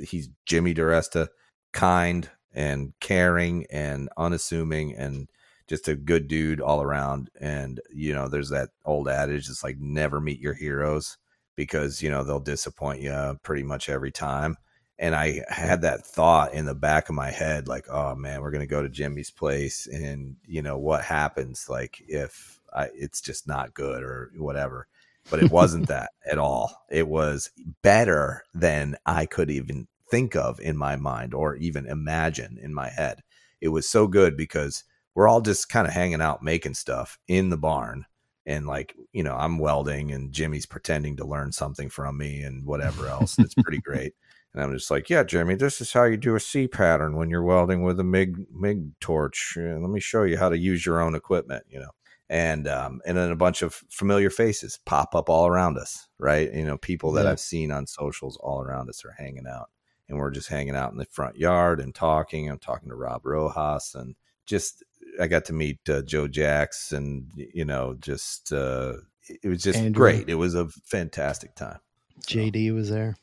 [0.00, 1.28] he's Jimmy DeResta,
[1.72, 5.28] kind and caring and unassuming and
[5.68, 7.30] just a good dude all around.
[7.40, 11.16] And you know, there's that old adage: it's like never meet your heroes
[11.56, 14.56] because you know they'll disappoint you pretty much every time.
[14.98, 18.52] And I had that thought in the back of my head, like, oh man, we're
[18.52, 23.46] gonna go to Jimmy's place, and you know what happens, like if I, it's just
[23.48, 24.86] not good or whatever.
[25.30, 26.84] But it wasn't that at all.
[26.90, 27.50] It was
[27.82, 32.88] better than I could even think of in my mind or even imagine in my
[32.88, 33.22] head.
[33.60, 37.50] It was so good because we're all just kind of hanging out making stuff in
[37.50, 38.04] the barn
[38.46, 42.64] and like you know i'm welding and jimmy's pretending to learn something from me and
[42.64, 44.14] whatever else it's pretty great
[44.54, 47.28] and i'm just like yeah jimmy this is how you do a c pattern when
[47.30, 50.84] you're welding with a mig mig torch Uh, let me show you how to use
[50.86, 51.90] your own equipment you know
[52.30, 56.52] and um and then a bunch of familiar faces pop up all around us right
[56.54, 57.32] you know people that Yeah.
[57.32, 59.68] i've seen on socials all around us are hanging out
[60.08, 63.24] and we're just hanging out in the front yard and talking i'm talking to rob
[63.26, 64.14] rojas and
[64.46, 64.82] just
[65.20, 68.94] I got to meet uh, Joe Jacks, and you know, just uh,
[69.28, 69.92] it was just Andrew.
[69.92, 70.28] great.
[70.28, 71.78] It was a fantastic time.
[72.26, 73.14] So, JD was there.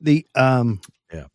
[0.00, 0.80] The um,
[1.12, 1.26] Yeah.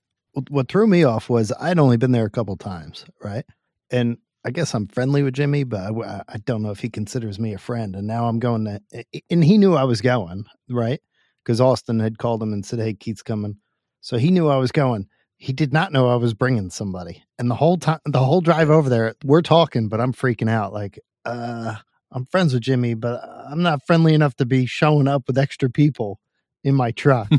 [0.49, 3.45] What, threw me off was I'd only been there a couple times, right?
[3.91, 7.39] And I guess I'm friendly with Jimmy, but I, I don't know if he considers
[7.39, 7.95] me a friend.
[7.95, 11.01] And now I'm going to, and he knew I was going, right?
[11.43, 13.57] Because Austin had called him and said, "Hey, Keith's coming,"
[14.01, 15.07] so he knew I was going.
[15.37, 18.71] He did not know I was bringing somebody, and the whole time, the whole drive
[18.71, 20.73] over there, we're talking, but I'm freaking out.
[20.73, 21.75] Like, uh,
[22.11, 25.69] I'm friends with Jimmy, but I'm not friendly enough to be showing up with extra
[25.69, 26.19] people
[26.65, 27.29] in my truck.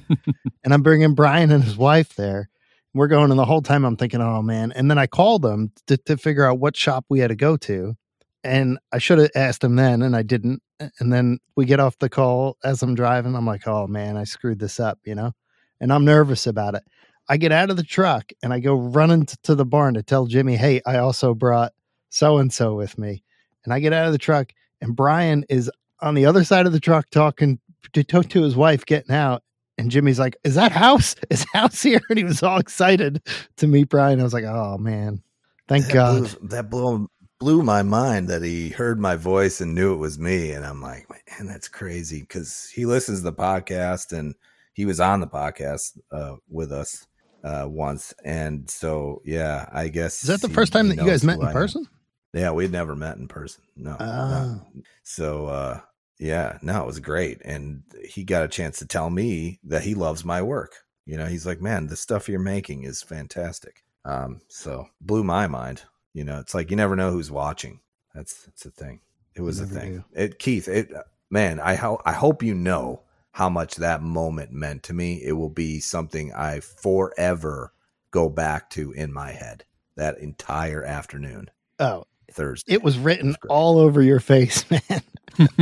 [0.64, 2.48] and I'm bringing Brian and his wife there.
[2.94, 4.72] We're going, and the whole time I'm thinking, oh man.
[4.72, 7.58] And then I called them to, to figure out what shop we had to go
[7.58, 7.96] to.
[8.42, 10.62] And I should have asked him then, and I didn't.
[11.00, 13.34] And then we get off the call as I'm driving.
[13.34, 15.32] I'm like, oh man, I screwed this up, you know?
[15.80, 16.84] And I'm nervous about it.
[17.28, 20.02] I get out of the truck and I go running t- to the barn to
[20.02, 21.72] tell Jimmy, hey, I also brought
[22.08, 23.24] so and so with me.
[23.64, 25.68] And I get out of the truck, and Brian is
[26.00, 27.58] on the other side of the truck talking
[27.92, 29.42] to, to, to his wife, getting out.
[29.78, 31.14] And Jimmy's like, Is that house?
[31.30, 32.00] Is house here?
[32.08, 33.22] And he was all excited
[33.56, 34.20] to meet Brian.
[34.20, 35.22] I was like, Oh man,
[35.68, 36.18] thank that God.
[36.38, 40.18] blew, that blew blew my mind that he heard my voice and knew it was
[40.18, 44.34] me and i'm like man that's crazy because he listens to the podcast and
[44.72, 47.06] he was on the podcast uh, with us
[47.44, 51.04] uh, once and so yeah i guess Is that the he- first time that you
[51.04, 51.52] guys met in I am.
[51.52, 51.86] person?
[52.32, 54.00] yeah we'd never met in person no, no.
[54.00, 54.80] Oh.
[55.02, 55.80] so uh
[56.18, 59.94] yeah no it was great and he got a chance to tell me that he
[59.94, 63.82] loves my work you know he's like man the stuff you're making is fantastic.
[64.04, 65.82] Um so blew my mind
[66.14, 67.80] you know it's like you never know who's watching
[68.14, 69.00] that's that's the thing
[69.34, 69.96] it was a thing.
[69.98, 70.04] do.
[70.14, 70.90] it keith it
[71.30, 73.02] man i ho- i hope you know
[73.32, 77.72] how much that moment meant to me it will be something i forever
[78.10, 79.64] go back to in my head
[79.96, 81.50] that entire afternoon.
[81.78, 83.50] Oh, thursday it was written great.
[83.50, 85.02] all over your face, man.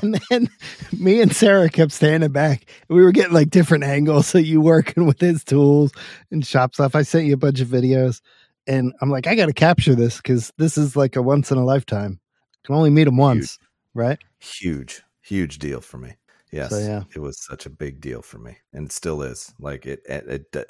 [0.00, 0.48] and then
[0.96, 2.70] me and Sarah kept standing back.
[2.88, 4.28] We were getting like different angles.
[4.28, 5.90] So you working with his tools
[6.30, 6.94] and shop stuff.
[6.94, 8.20] I sent you a bunch of videos,
[8.68, 11.58] and I'm like, I got to capture this because this is like a once in
[11.58, 12.20] a lifetime.
[12.64, 13.58] Can only meet him once,
[13.92, 14.18] right?
[14.38, 16.14] huge huge deal for me
[16.52, 17.02] yes yeah.
[17.14, 20.46] it was such a big deal for me and it still is like it, it,
[20.54, 20.66] it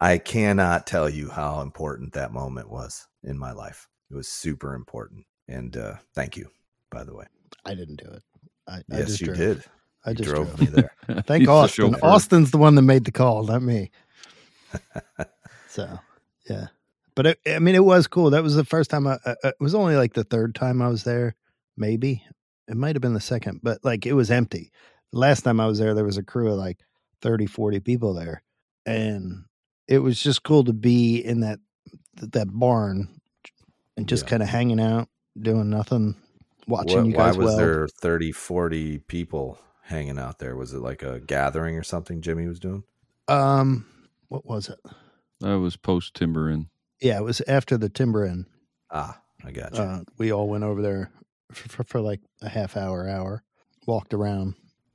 [0.00, 4.28] I, I cannot tell you how important that moment was in my life it was
[4.28, 6.48] super important and uh thank you
[6.90, 7.26] by the way
[7.64, 8.22] I didn't do it.
[8.66, 9.38] I, I yes just you drove.
[9.38, 9.64] did
[10.04, 10.60] I you just drove drove.
[10.60, 10.92] me there
[11.26, 11.94] Thank He's the Austin.
[12.02, 13.90] Austin's the one that made the call, not me.
[15.68, 15.98] so,
[16.48, 16.66] yeah.
[17.14, 18.30] But it, I mean, it was cool.
[18.30, 20.88] That was the first time I, I, it was only like the third time I
[20.88, 21.34] was there,
[21.76, 22.22] maybe.
[22.68, 24.70] It might have been the second, but like it was empty.
[25.12, 26.78] Last time I was there, there was a crew of like
[27.22, 28.42] 30, 40 people there.
[28.86, 29.44] And
[29.88, 31.58] it was just cool to be in that
[32.16, 33.17] that barn
[33.98, 34.30] and just Yeah.
[34.30, 35.08] kind of hanging out,
[35.38, 36.16] doing nothing,
[36.66, 37.58] watching What- you why guys was weld.
[37.60, 42.46] there 30 40 people hanging out there was it like a gathering or something jimmy
[42.46, 42.82] was doing
[43.26, 43.86] Um,
[44.28, 44.78] what was it?
[45.40, 46.68] That was post timber in.
[47.00, 48.46] Yeah, it was after the timber in.
[48.90, 51.10] ah i got you Uh, we all went over there
[51.52, 53.42] for, for, for like a half hour, hour,
[53.86, 54.54] walked around.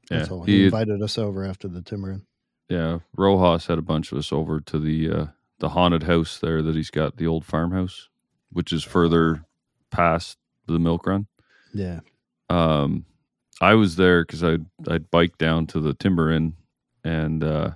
[0.10, 0.44] That's Yeah, all.
[0.44, 2.26] he He invited us over after the timber in.
[2.70, 5.26] Yeah, Rojas had a bunch of us over to the uh,
[5.60, 8.10] the haunted house there that he's got, the old farmhouse,
[8.54, 9.46] which is further
[9.92, 10.38] past
[10.68, 11.28] the milk run.
[11.74, 12.00] Yeah.
[12.50, 13.06] Um,
[13.62, 16.56] I was there because I I'd biked down to the timber inn,
[17.04, 17.72] and uh,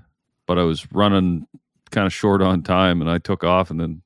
[0.45, 1.47] but I was running
[1.91, 4.01] kind of short on time, and I took off, and then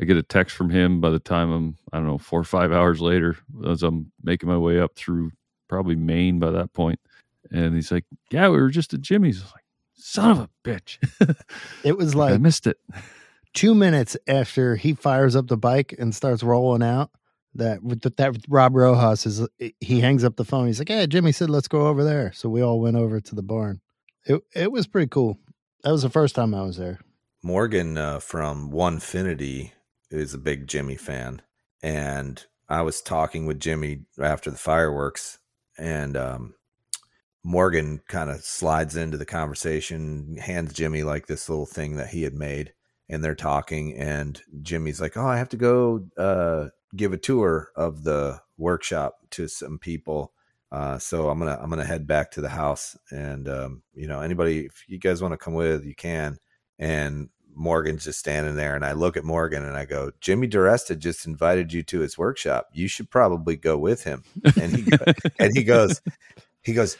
[0.00, 1.00] I get a text from him.
[1.00, 4.48] By the time I'm I don't know four or five hours later, as I'm making
[4.48, 5.30] my way up through
[5.68, 7.00] probably Maine by that point,
[7.50, 10.50] and he's like, "Yeah, we were just at Jimmy's." I was like, "Son of a
[10.62, 10.98] bitch!"
[11.84, 12.78] It was like I missed it.
[13.54, 17.10] Two minutes after he fires up the bike and starts rolling out.
[17.56, 19.46] That that, that Rob Rojas is
[19.80, 20.66] he hangs up the phone.
[20.66, 23.34] He's like, "Hey, Jimmy said let's go over there." So we all went over to
[23.34, 23.80] the barn.
[24.26, 25.38] It it was pretty cool.
[25.84, 26.98] That was the first time I was there.
[27.42, 29.70] Morgan uh, from Onefinity
[30.10, 31.42] is a big Jimmy fan,
[31.80, 35.38] and I was talking with Jimmy after the fireworks,
[35.78, 36.54] and um,
[37.44, 42.22] Morgan kind of slides into the conversation, hands Jimmy like this little thing that he
[42.22, 42.72] had made,
[43.08, 47.70] and they're talking, and Jimmy's like, "Oh, I have to go uh, give a tour
[47.76, 50.32] of the workshop to some people."
[50.72, 54.20] Uh, so I'm gonna I'm gonna head back to the house, and um, you know
[54.20, 56.38] anybody if you guys want to come with, you can
[56.78, 60.98] and Morgan's just standing there, and I look at Morgan and I go, "Jimmy DeResta
[60.98, 62.68] just invited you to his workshop.
[62.72, 64.24] You should probably go with him."
[64.60, 64.92] And he
[65.38, 66.00] and he goes,
[66.64, 66.96] he goes,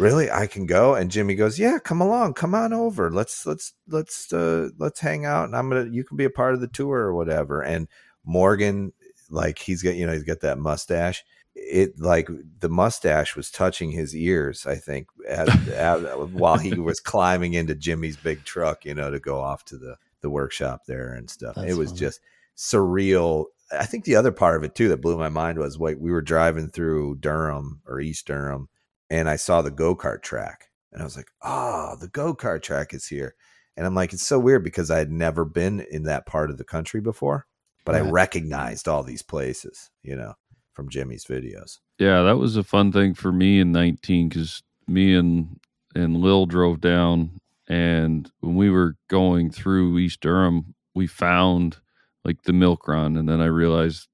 [0.00, 0.30] "Really?
[0.30, 3.10] I can go?" And Jimmy goes, "Yeah, come along, come on over.
[3.10, 6.54] Let's let's let's uh, let's hang out, and I'm gonna you can be a part
[6.54, 7.88] of the tour or whatever." And
[8.24, 8.92] Morgan,
[9.30, 11.24] like he's got you know he's got that mustache.
[11.54, 12.28] it like
[12.60, 14.66] the mustache was touching his ears.
[14.66, 19.20] I think at, at, while he was climbing into Jimmy's big truck, you know, to
[19.20, 21.56] go off to the the workshop there and stuff.
[21.56, 22.00] That's it was funny.
[22.00, 22.20] just
[22.56, 23.46] surreal.
[23.72, 26.10] I think the other part of it too that blew my mind was like we
[26.10, 28.68] were driving through Durham or East Durham,
[29.10, 32.62] and I saw the go kart track, and I was like, "Oh, the go kart
[32.62, 33.34] track is here."
[33.76, 36.58] And I'm like, it's so weird because I had never been in that part of
[36.58, 37.46] the country before,
[37.84, 40.34] but I recognized all these places, you know,
[40.74, 41.78] from Jimmy's videos.
[41.98, 45.58] Yeah, that was a fun thing for me in 19 because me and
[45.94, 51.78] and Lil drove down, and when we were going through East Durham, we found
[52.24, 54.08] like the milk run, and then I realized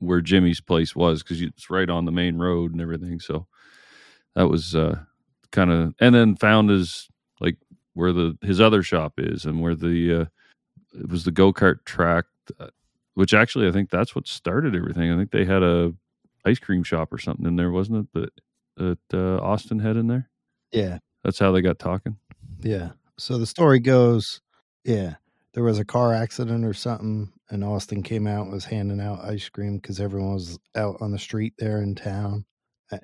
[0.00, 3.20] where Jimmy's place was because it's right on the main road and everything.
[3.20, 3.46] So
[4.34, 5.00] that was uh,
[5.52, 7.08] kind of, and then found his
[7.40, 7.56] like
[7.94, 10.24] where the his other shop is and where the uh,
[10.98, 12.24] it was the go kart track,
[12.58, 12.68] uh,
[13.14, 15.12] which actually I think that's what started everything.
[15.12, 15.92] I think they had a
[16.44, 18.20] ice cream shop or something in there, wasn't it?
[18.20, 20.28] That that uh, Austin had in there.
[20.72, 20.98] Yeah.
[21.22, 22.16] That's how they got talking.
[22.60, 22.90] Yeah.
[23.16, 24.40] So the story goes,
[24.84, 25.14] yeah,
[25.52, 29.24] there was a car accident or something, and Austin came out and was handing out
[29.24, 32.44] ice cream because everyone was out on the street there in town,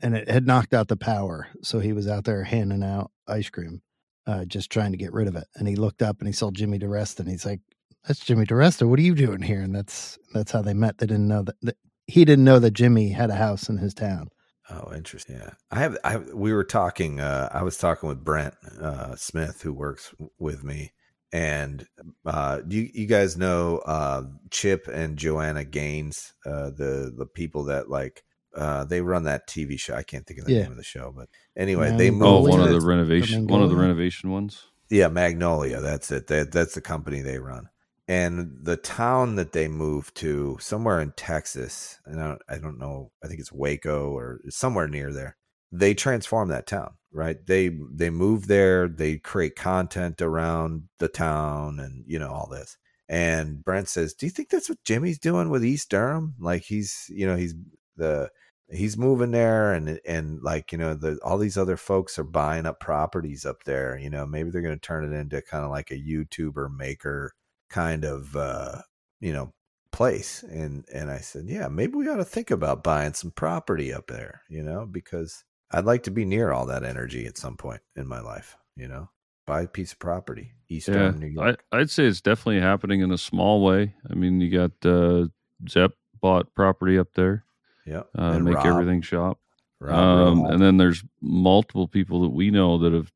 [0.02, 1.48] and it had knocked out the power.
[1.62, 3.82] So he was out there handing out ice cream,
[4.26, 5.46] uh, just trying to get rid of it.
[5.56, 7.60] And he looked up and he saw Jimmy DeResta, and he's like,
[8.06, 8.88] "That's Jimmy DeResta.
[8.88, 10.98] What are you doing here?" And that's that's how they met.
[10.98, 11.76] They didn't know that, that
[12.06, 14.30] he didn't know that Jimmy had a house in his town.
[14.70, 15.36] Oh, interesting.
[15.36, 15.98] Yeah, I have.
[16.04, 17.20] I we were talking.
[17.20, 20.92] Uh, I was talking with Brent uh, Smith, who works with me,
[21.32, 21.86] and
[22.24, 27.90] uh, you, you guys know uh, Chip and Joanna Gaines, uh, the the people that
[27.90, 28.22] like
[28.56, 29.94] uh, they run that TV show.
[29.94, 30.62] I can't think of the Yeah.
[30.62, 32.34] name of the show, but anyway, they Magnolia?
[32.34, 32.50] Oh, moved.
[32.50, 34.64] one to of the this- renovation, one of the renovation ones.
[34.90, 35.80] yeah, Magnolia.
[35.80, 36.26] That's it.
[36.28, 37.68] That, that's the company they run.
[38.08, 42.78] And the town that they moved to, somewhere in Texas, and I don't, I don't
[42.78, 43.12] know.
[43.22, 45.36] I think it's Waco or somewhere near there.
[45.70, 47.36] They transform that town, right?
[47.46, 48.88] They they move there.
[48.88, 52.76] They create content around the town, and you know all this.
[53.08, 56.34] And Brent says, "Do you think that's what Jimmy's doing with East Durham?
[56.40, 57.54] Like he's, you know, he's
[58.00, 58.30] the
[58.70, 62.66] he's moving there and and like you know the all these other folks are buying
[62.66, 65.70] up properties up there you know maybe they're going to turn it into kind of
[65.70, 67.34] like a youtuber maker
[67.68, 68.80] kind of uh
[69.20, 69.52] you know
[69.92, 70.42] place.
[70.44, 74.06] And and i said yeah maybe we ought to think about buying some property up
[74.06, 77.82] there you know because i'd like to be near all that energy at some point
[77.96, 79.10] in my life you know?
[79.46, 83.00] Buy a piece of property eastern Yeah, new I, york I'd say it's definitely happening
[83.00, 83.94] in a small way.
[84.10, 85.26] I mean, you got uh,
[85.68, 87.44] Zepp bought property up there,
[87.90, 89.38] yeah uh, And make Rob- everything shop.
[89.80, 90.52] Rob Um, Rohal.
[90.52, 93.10] and then there's multiple people that we know that have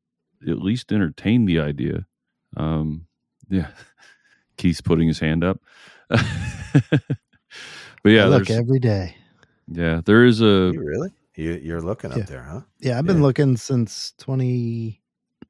[0.47, 2.05] at least entertained the idea.
[2.57, 3.05] Um,
[3.49, 3.67] yeah,
[4.57, 5.61] Keith's putting his hand up.
[6.09, 7.01] but
[8.05, 9.15] yeah, I look every day.
[9.67, 13.17] yeah, there is a you really you, you're looking up there huh Yeah, I've been
[13.17, 13.23] Yeah.
[13.23, 15.01] looking since twenty,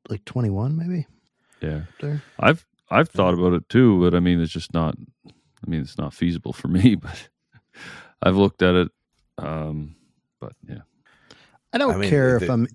[0.09, 1.07] like twenty one, maybe.
[1.61, 1.81] yeah.
[1.99, 2.21] There.
[2.39, 4.95] I've I've thought about it too, but I mean, it's just not.
[5.27, 6.95] I mean, it's not feasible for me.
[7.01, 7.29] But
[8.21, 8.89] I've looked at it.
[9.38, 9.95] Um,
[10.39, 10.82] but yeah,
[11.74, 12.67] I don't I mean, care if if it- I'm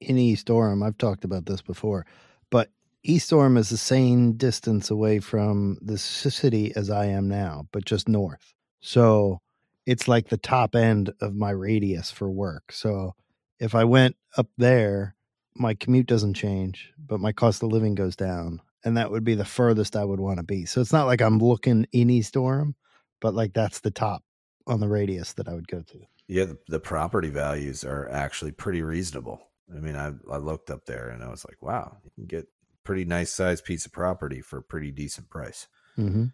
[0.00, 0.82] in East Durham.
[0.82, 2.06] I've talked about this before,
[2.50, 2.70] but
[3.02, 7.84] East Durham is the same distance away from the city as I am now, but
[7.84, 8.54] just north.
[8.80, 9.40] So
[9.86, 12.72] it's like the top end of my radius for work.
[12.72, 13.14] So
[13.58, 15.16] if I went up there,
[15.54, 18.60] my commute doesn't change, but my cost of living goes down.
[18.84, 20.66] And that would be the furthest I would want to be.
[20.66, 22.74] So it's not like I'm looking in East Durham,
[23.20, 24.22] but like that's the top
[24.66, 26.00] on the radius that I would go to.
[26.26, 29.40] Yeah, the, the property values are actually pretty reasonable.
[29.74, 32.46] I mean, I I looked up there and I was like, wow, you can get
[32.82, 35.66] pretty nice sized piece of property for a pretty decent price
[35.98, 36.26] Mm-hmm.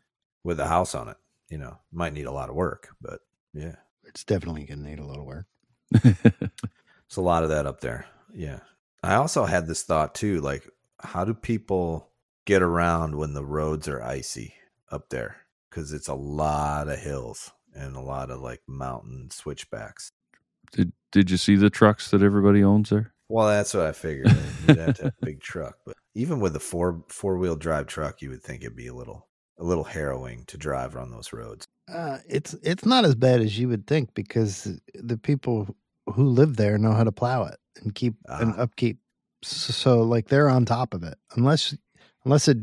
[0.43, 1.17] with a house on it.
[1.49, 3.21] You know, might need a lot of work, but
[3.53, 5.47] yeah, It's definitely going to need a little work.
[6.05, 8.07] it's a lot of that up there.
[8.33, 8.61] Yeah,
[9.03, 10.69] I also had this thought too, like,
[11.01, 12.09] how do people
[12.47, 14.55] get around when the roads are icy
[14.91, 15.37] up there?
[15.69, 20.13] Because it's a lot of hills and a lot of like mountain switchbacks.
[20.73, 23.13] did did you see the trucks that everybody owns there?
[23.29, 24.27] Well, that's what I figured.
[24.67, 27.87] You'd have to have a big truck, but even with a four four wheel drive
[27.87, 29.29] truck, you would think it'd be a little
[29.59, 31.65] a little harrowing to drive on those roads.
[31.93, 35.75] Uh, it's it's not as bad as you would think because the people
[36.15, 38.63] who live there know how to plow it and keep and Ah.
[38.63, 38.99] upkeep.
[39.43, 41.17] So, so like they're on top of it.
[41.37, 41.77] Unless
[42.25, 42.59] unless it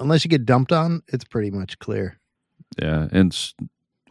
[0.00, 2.18] unless you get dumped on, it's pretty much clear.
[2.80, 3.54] Yeah, and s-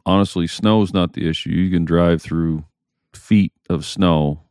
[0.05, 1.49] honestly, snow is not the issue.
[1.49, 2.65] You can drive through
[3.13, 4.43] feet of snow,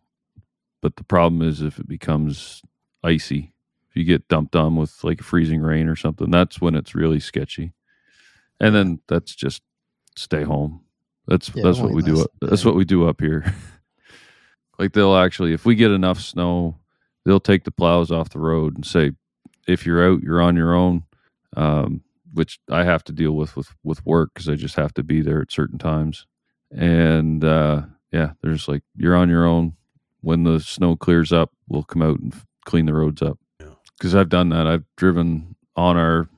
[0.81, 2.63] but the problem is if it becomes
[3.03, 3.53] icy.
[3.91, 7.21] If you get dumped on with like freezing rain or something, that's when it's really
[7.21, 7.73] sketchy.
[8.61, 9.63] And then that's just
[10.17, 10.83] stay home.
[11.27, 12.23] That's Yeah, that's what we do.
[12.23, 12.69] Up, that's that.
[12.69, 13.55] what we do up here.
[14.79, 16.79] like they'll actually, if we get enough snow,
[17.25, 19.13] they'll take the plows off the road and say,
[19.67, 21.05] if you're out, you're on your own.
[21.57, 22.03] Um,
[22.33, 25.21] which I have to deal with with with work because I just have to be
[25.21, 26.27] there at certain times.
[26.71, 29.75] And uh, yeah, there's like you're on your own.
[30.21, 33.39] When the snow clears up, we'll come out and f- clean the roads up.
[33.61, 33.69] Yeah.
[33.97, 34.67] Because I've done that.
[34.67, 36.29] I've driven on our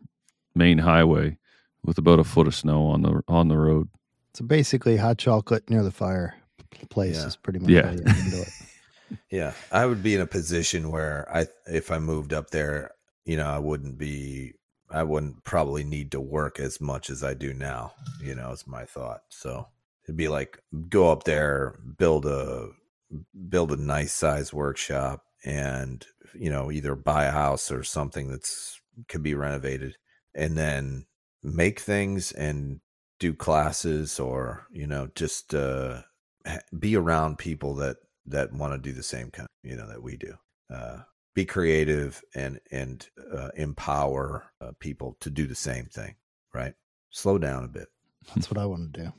[0.55, 1.39] main highway
[1.83, 3.89] with about a foot of snow on the on the road.
[4.35, 6.35] So basically, hot chocolate near the fire
[6.91, 7.27] place Yeah.
[7.27, 7.87] is pretty much Yeah.
[7.87, 8.49] how you handle it.
[9.29, 12.93] Yeah, I would be in a position where I, if I moved up there,
[13.25, 14.53] you know, I wouldn't be,
[14.91, 17.93] I wouldn't probably need to work as much as I do now.
[18.23, 19.23] You know, is my thought.
[19.29, 19.69] So
[20.05, 22.69] it'd be like go up there, build a,
[23.49, 28.81] build a nice size workshop, and you know, either buy a house or something that's
[29.09, 29.97] could be renovated,
[30.35, 31.07] and then
[31.43, 32.81] make things and
[33.19, 36.01] do classes or you know just uh
[36.79, 40.17] be around people that that want to do the same kind you know that we
[40.17, 40.35] do
[40.73, 40.99] uh
[41.35, 46.15] be creative and and uh, empower uh, people to do the same thing
[46.55, 46.75] right
[47.11, 47.89] slow down a bit
[48.35, 49.13] That's what I want to do.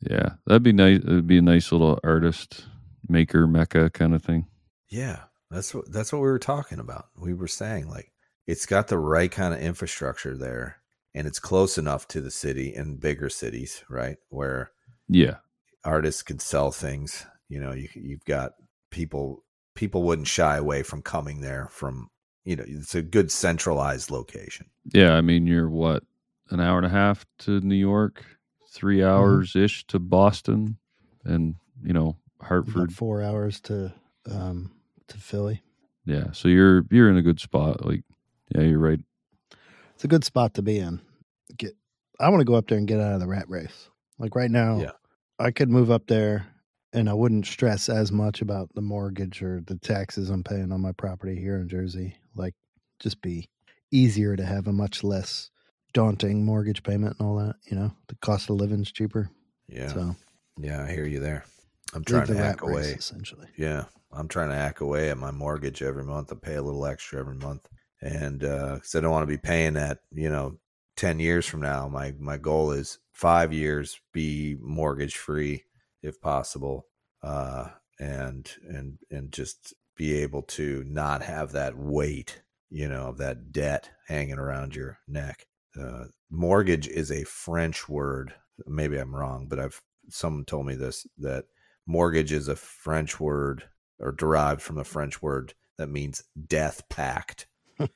[0.00, 0.98] Yeah, that'd be nice.
[0.98, 2.66] It'd be a nice little artist
[3.08, 4.46] maker mecca kind of thing.
[4.90, 5.20] yeah
[5.50, 8.12] that's what that's what we were talking about we were saying like
[8.46, 10.76] it's got the right kind of infrastructure there
[11.14, 14.70] and it's close enough to the city and bigger cities right where
[15.08, 15.36] Yeah,
[15.84, 17.24] artists could sell things.
[17.48, 18.52] You know, you, you've got
[18.90, 19.42] people.
[19.78, 21.68] People wouldn't shy away from coming there.
[21.70, 22.08] From
[22.44, 24.66] you know, it's a good centralized location.
[24.92, 25.14] yeah.
[25.14, 26.02] I mean, you're what
[26.50, 28.24] an hour and a half to New York,
[28.72, 30.78] three hours ish to Boston,
[31.24, 31.54] and
[31.84, 32.92] you know About Hartford.
[32.92, 33.92] four hours to
[34.28, 34.72] um
[35.06, 35.62] to Philly.
[36.04, 37.86] Yeah, so you're you're in a good spot.
[37.86, 38.02] Like,
[38.54, 39.00] yeah, you're right.
[39.94, 41.00] It's a good spot to be in.
[41.56, 41.76] Get
[42.18, 43.90] I want to go up there and get out of the rat race.
[44.18, 44.92] Like right now, Yeah.
[45.38, 46.46] I could move up there
[46.92, 50.80] and I wouldn't stress as much about the mortgage or the taxes I'm paying on
[50.80, 52.16] my property here in Jersey.
[52.34, 52.54] Like
[53.00, 53.48] just be
[53.90, 55.50] easier to have a much less
[55.92, 57.92] daunting mortgage payment and all that, you know.
[58.08, 59.30] The cost of living's cheaper.
[59.68, 60.16] Yeah, So
[60.58, 61.44] yeah, I hear you there.
[61.94, 62.92] I'm trying to hack race away.
[62.92, 63.48] essentially.
[63.56, 66.32] Yeah, I'm trying to hack away at my mortgage every month.
[66.32, 67.66] I pay a little extra every month,
[68.02, 70.58] and uh, because I don't want to be paying that, you know,
[70.96, 71.88] ten years from now.
[71.88, 75.64] My my goal is five years, be mortgage free
[76.02, 76.86] if possible,
[77.22, 77.68] uh,
[77.98, 83.52] and and and just be able to not have that weight, you know, of that
[83.52, 85.46] debt hanging around your neck.
[85.78, 88.34] Uh, mortgage is a French word.
[88.66, 91.44] Maybe I'm wrong, but I've someone told me this that
[91.86, 93.64] mortgage is a French word
[93.98, 97.46] or derived from a French word that means death pact.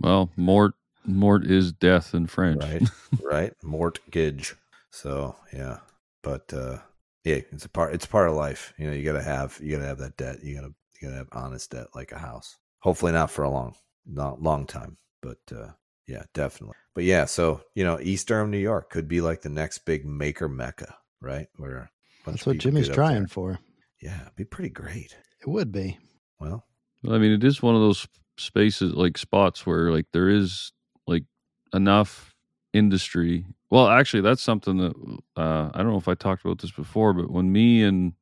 [0.00, 0.74] Well, mort
[1.04, 2.62] mort is death in French.
[2.62, 2.82] Right.
[3.22, 3.52] right.
[3.62, 4.54] Mortgage.
[4.90, 5.78] So yeah.
[6.26, 6.78] But uh
[7.22, 8.74] yeah, it's a part it's part of life.
[8.78, 10.42] You know, you gotta have you gotta have that debt.
[10.42, 12.56] You gotta you gotta have honest debt like a house.
[12.80, 14.96] Hopefully not for a long not long time.
[15.22, 15.68] But uh
[16.08, 16.74] yeah, definitely.
[16.96, 20.04] But yeah, so you know, East Durham, New York could be like the next big
[20.04, 21.46] maker mecca, right?
[21.58, 21.92] Where
[22.24, 23.60] That's what Jimmy's trying for.
[24.02, 25.16] Yeah, it'd be pretty great.
[25.40, 25.96] It would be.
[26.40, 26.64] Well,
[27.08, 28.06] I mean, it is one of those
[28.36, 30.72] spaces, like spots where like there is
[31.06, 31.22] like
[31.72, 32.34] enough
[32.72, 33.46] industry.
[33.70, 34.94] Well, actually, that's something that
[35.36, 38.12] uh, I don't know if I talked about this before, but when me and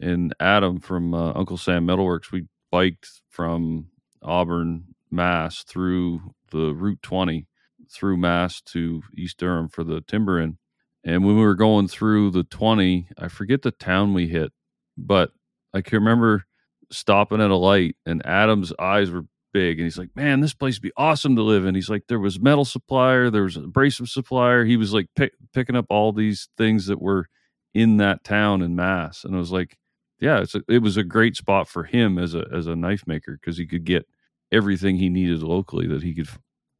[0.00, 3.88] and Adam from uh, Uncle Sam Metalworks, we biked from
[4.22, 7.46] Auburn, Mass, through the Route 20
[7.90, 10.58] through Mass to East Durham for the timber in.
[11.04, 14.52] And when we were going through the 20, I forget the town we hit,
[14.96, 15.30] but
[15.74, 16.44] I can remember
[16.90, 20.76] stopping at a light and Adam's eyes were big and he's like, Man, this place
[20.76, 21.74] would be awesome to live in.
[21.74, 24.66] He's like, There was metal supplier, there was an abrasive supplier.
[24.66, 27.28] He was like pick, picking up all these things that were
[27.72, 29.24] in that town in Mass.
[29.24, 29.78] And I was like,
[30.20, 33.06] Yeah, it's a, it was a great spot for him as a as a knife
[33.06, 34.06] maker because he could get
[34.52, 36.28] everything he needed locally that he could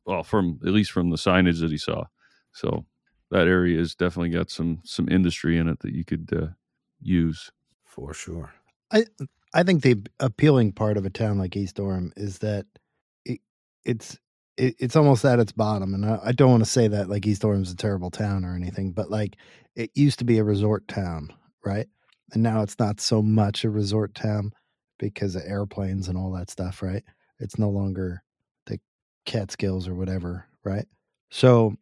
[0.05, 2.05] well from at least from the signage that he saw.
[2.53, 2.85] So
[3.31, 6.49] that area has definitely got some some industry in it that you could uh,
[7.01, 7.51] use.
[7.85, 8.53] for sure.
[8.91, 9.05] I
[9.63, 12.67] think the appealing part of a town like East Durham is that
[13.25, 13.41] it,
[13.85, 14.19] it's
[14.57, 17.27] it, it's almost at its bottom, and I, I don't want to say that like
[17.27, 19.37] East Durham's a terrible town or anything, but like
[19.77, 21.33] it used to be a resort town,
[21.65, 21.87] right?
[22.33, 24.53] And now it's not so much a resort town
[24.99, 27.03] because of airplanes and all that stuff, right?
[27.39, 28.23] It's no longer
[28.67, 28.79] the
[29.27, 30.87] Catskills or whatever, right?
[31.31, 31.75] So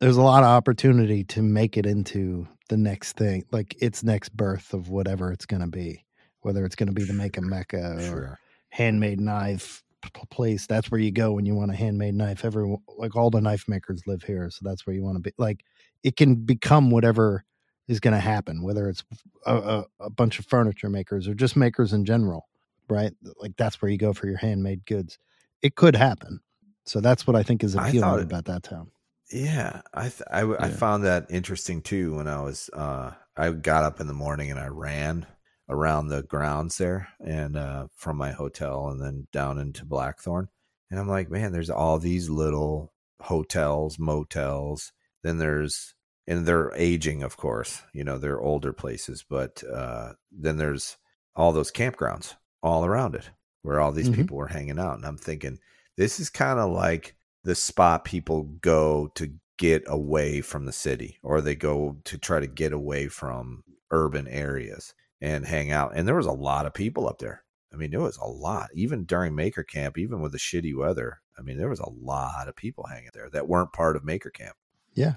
[0.00, 4.36] there's a lot of opportunity to make it into the next thing, like its next
[4.36, 6.04] birth of whatever it's going to be
[6.42, 8.40] whether it's going to be the make a mecca or Sure.
[8.70, 9.82] handmade knife
[10.30, 10.66] place.
[10.66, 12.44] That's where you go when you want a handmade knife.
[12.44, 15.32] Everyone, like all the knife makers live here, so that's where you want to be.
[15.38, 15.64] Like
[16.02, 17.44] it can become whatever
[17.88, 19.04] is going to happen, whether it's
[19.46, 22.48] a, a, a bunch of furniture makers or just makers in general,
[22.88, 23.12] right?
[23.36, 25.18] Like that's where you go for your handmade goods.
[25.62, 26.40] It could happen.
[26.86, 28.90] So that's what I think is appealing it- about that town.
[29.32, 30.70] Yeah, I th- I, w- I Yeah.
[30.70, 34.58] found that interesting too when I was uh I got up in the morning and
[34.58, 35.26] I ran
[35.70, 40.48] around the grounds there and uh from my hotel and then down into Blackthorn
[40.90, 42.92] and I'm like, man, there's all these little
[43.22, 44.92] hotels, motels.
[45.22, 45.94] Then there's
[46.26, 47.82] and they're aging, of course.
[47.92, 50.98] You know, they're older places, but uh then there's
[51.36, 53.30] all those campgrounds all around it
[53.62, 54.16] where all these Mhm.
[54.16, 55.58] people were hanging out and I'm thinking
[55.96, 61.18] this is kind of like the spot people go to get away from the city
[61.22, 66.06] or they go to try to get away from urban areas and hang out and
[66.08, 67.42] there was a lot of people up there
[67.72, 71.20] i mean there was a lot even during maker camp even with the shitty weather
[71.38, 74.30] i mean there was a lot of people hanging there that weren't part of maker
[74.30, 74.56] camp
[74.94, 75.14] Yeah.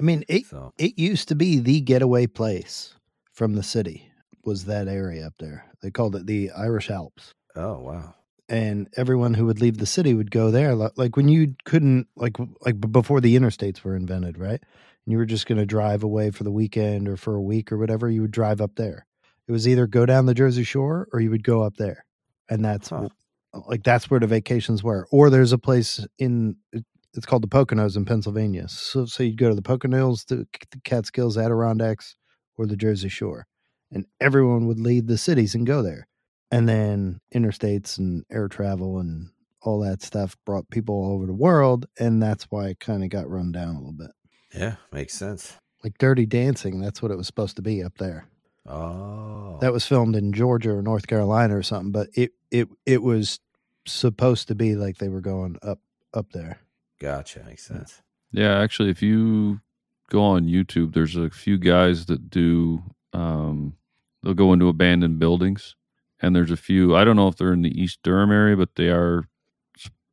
[0.00, 2.94] I mean, it so it used to be the getaway place
[3.32, 4.10] from the city
[4.42, 5.66] was that area up there.
[5.80, 7.34] They called it the Irish Alps.
[7.54, 8.14] oh wow
[8.48, 12.36] and everyone who would leave the city would go there like when you couldn't like
[12.62, 14.62] like before the interstates were invented right
[15.06, 17.72] and you were just going to drive away for the weekend or for a week
[17.72, 19.06] or whatever you would drive up there.
[19.48, 22.04] It was either go down the jersey shore or you would go up there
[22.48, 23.08] and that's Huh.
[23.68, 25.06] like that's where the vacations were.
[25.10, 26.56] Or there's a place in
[27.14, 30.80] it's called the poconos in pennsylvania so so you'd go to the poconos the, the
[30.82, 32.16] catskills adirondacks
[32.56, 33.46] or the jersey shore
[33.90, 36.08] and everyone would leave the cities and go there.
[36.50, 39.28] And then interstates and air travel and
[39.62, 43.10] all that stuff brought people all over the world and that's why it kind of
[43.10, 44.10] got run down a little bit
[44.54, 45.54] yeah makes sense.
[45.82, 48.28] Like dirty dancing that's what it was supposed to be up there.
[48.64, 49.58] Oh.
[49.60, 53.40] that was filmed in georgia or north carolina or something but it it it was
[53.86, 55.80] supposed to be like they were going up
[56.14, 56.58] up there.
[57.00, 58.02] Gotcha makes sense.
[58.30, 59.60] Yeah, actually, if you
[60.08, 62.82] go on YouTube, there's a few guys that do.
[63.12, 63.76] Um,
[64.22, 65.76] they'll go into abandoned buildings,
[66.20, 66.96] and there's a few.
[66.96, 69.24] I don't know if they're in the East Durham area, but they are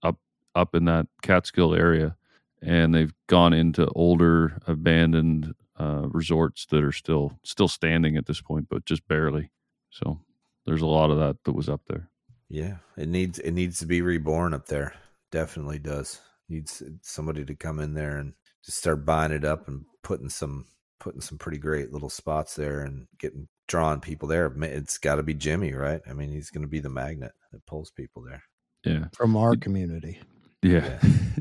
[0.03, 0.17] up
[0.55, 2.15] up in that Catskill area,
[2.61, 8.41] and they've gone into older abandoned uh, resorts that are still still standing at this
[8.41, 9.51] point, but just barely.
[9.89, 10.19] So
[10.65, 12.09] there's a lot of that that was up there.
[12.49, 14.93] Yeah, it needs it needs to be reborn up there.
[15.31, 16.19] Definitely does.
[16.49, 18.33] Needs somebody to come in there and
[18.65, 20.65] just start buying it up and putting some
[20.99, 24.51] putting some pretty great little spots there and getting drawing people there.
[24.63, 26.01] It's got to be Jimmy, right?
[26.09, 28.43] I mean, he's going to be the magnet that pulls people there.
[28.85, 29.07] Yeah.
[29.13, 30.19] from our community
[30.61, 30.99] Yeah.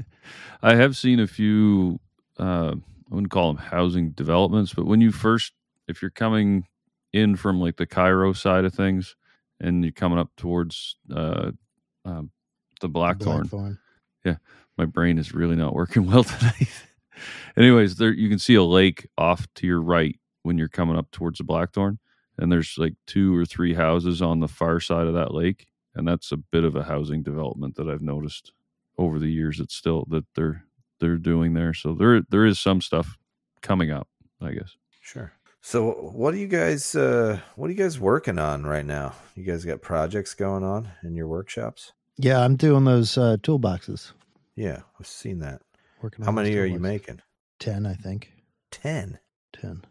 [0.63, 2.01] I have seen a few,
[2.39, 5.53] uh, I wouldn't call them housing developments, but when you first,
[5.87, 6.67] if you're coming
[7.13, 9.17] in from like the Cairo side of things
[9.61, 11.53] and you're coming up towards uh,
[12.05, 12.31] um,
[12.81, 13.79] the Blackthorn, Blackthorn.
[14.77, 16.69] my brain is really not working well tonight.
[17.57, 21.11] Anyways, there you can see a lake off to your right when you're coming up
[21.11, 21.99] towards the Blackthorn,
[22.39, 26.07] and there's like two or three houses on the far side of that lake, and
[26.07, 28.53] that's a bit of a housing development that I've noticed
[28.99, 29.61] over the years.
[29.61, 30.65] It's still that they're
[31.01, 33.17] they're doing there, so there there is some stuff
[33.63, 34.09] coming up,
[34.41, 34.77] I guess.
[35.01, 35.33] Sure.
[35.61, 36.95] So, what are you guys?
[36.95, 39.15] Uh, what are you guys working on right now?
[39.35, 41.93] You guys got projects going on in your workshops?
[42.21, 44.11] yeah i'm doing those uh toolboxes
[44.57, 45.63] Yeah, I've seen that.
[46.03, 47.21] working How on those many are you making?
[47.61, 48.33] 10 i think
[48.73, 49.21] Ten.
[49.53, 49.83] 10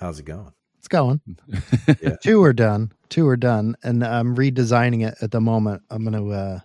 [0.00, 0.52] How's it going?
[0.78, 1.20] it's going
[2.02, 2.16] Yeah.
[2.20, 6.20] two are done two are done and i'm redesigning it at the moment i'm going
[6.24, 6.58] to uh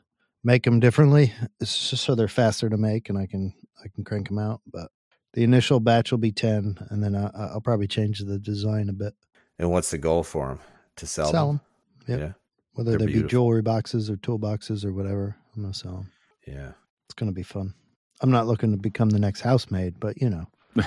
[0.43, 4.03] make them differently it's just so they're faster to make and i can i can
[4.03, 4.89] crank them out but
[5.33, 8.93] the initial batch will be 10 and then I, i'll probably change the design a
[8.93, 9.13] bit
[9.59, 10.59] And what's the goal for them?
[10.97, 11.61] To sell, Sell them?
[12.07, 12.13] 'em.
[12.13, 12.19] Yep.
[12.19, 12.31] Yeah.
[12.73, 16.11] whether They're they be jewelry boxes or toolboxes or whatever i'm going to sell them
[16.47, 16.71] Yeah.
[17.05, 17.73] it's going to be fun
[18.21, 20.45] i'm not looking to become the next Housemade but you know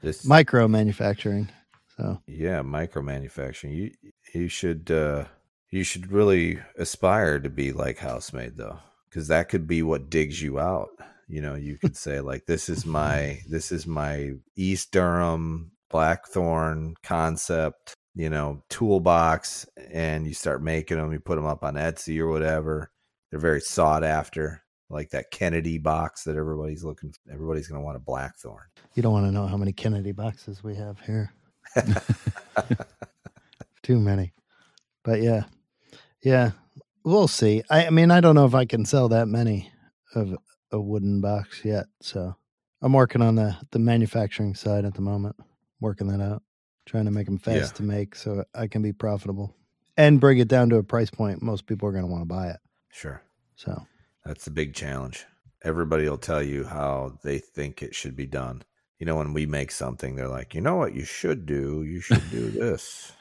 [0.00, 1.48] This micro manufacturing
[1.96, 3.72] so yeah, micro manufacturing.
[3.72, 3.90] You
[4.34, 5.26] you should uh
[5.74, 10.40] you should really aspire to be like Housemade though, because that could be what digs
[10.40, 10.90] you out.
[11.26, 16.94] You know, you could say like this is my this is my East Durham Blackthorn
[17.02, 21.12] concept, you know, toolbox, and you start making them.
[21.12, 22.92] You put them up on Etsy or whatever.
[23.30, 27.12] They're very sought after, like that Kennedy box that everybody's looking.
[27.32, 28.62] Everybody's gonna want a Blackthorn.
[28.94, 31.32] you don't want to know how many kennedy boxes we have here
[33.82, 34.32] too many
[35.02, 35.42] but yeah
[36.24, 36.50] yeah
[37.04, 39.70] we'll see I, I mean i don't know if i can sell that many
[40.14, 40.34] of
[40.72, 42.34] a wooden box yet so
[42.82, 45.36] i'm working on the the manufacturing side at the moment
[45.80, 46.42] working that out
[46.86, 47.76] trying to make them fast Yeah.
[47.76, 49.54] to make so i can be profitable
[49.96, 52.26] and bring it down to a price point most people are going to want to
[52.26, 52.56] buy it
[52.90, 53.22] Sure.
[53.56, 53.86] so
[54.24, 55.26] That's the big challenge.
[55.64, 58.62] Everybody will tell you how they think it should be done.
[59.00, 61.82] you know, when we make something, they're like, you know what you should do?
[61.82, 63.12] You should do this.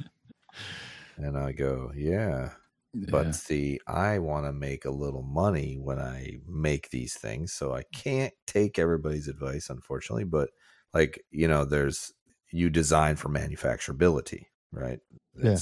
[1.17, 2.51] and I go, yeah.
[2.93, 3.35] But Yeah.
[3.35, 7.53] see, I want to make a little money when I make these things.
[7.53, 10.25] So I can't take everybody's advice, unfortunately.
[10.25, 10.51] But
[10.93, 12.11] like, you know, there's
[12.51, 14.99] you design for manufacturability, right?
[15.41, 15.61] Yeah.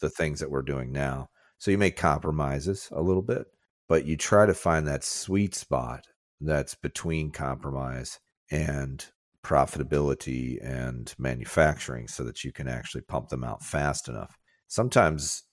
[0.00, 1.28] The things that we're doing now.
[1.58, 3.46] So you make compromises a little bit,
[3.88, 6.06] but you try to find that sweet spot
[6.40, 8.18] that's between compromise
[8.50, 9.06] and
[9.44, 14.38] profitability and manufacturing so that you can actually pump them out fast enough.
[14.68, 15.44] Sometimes,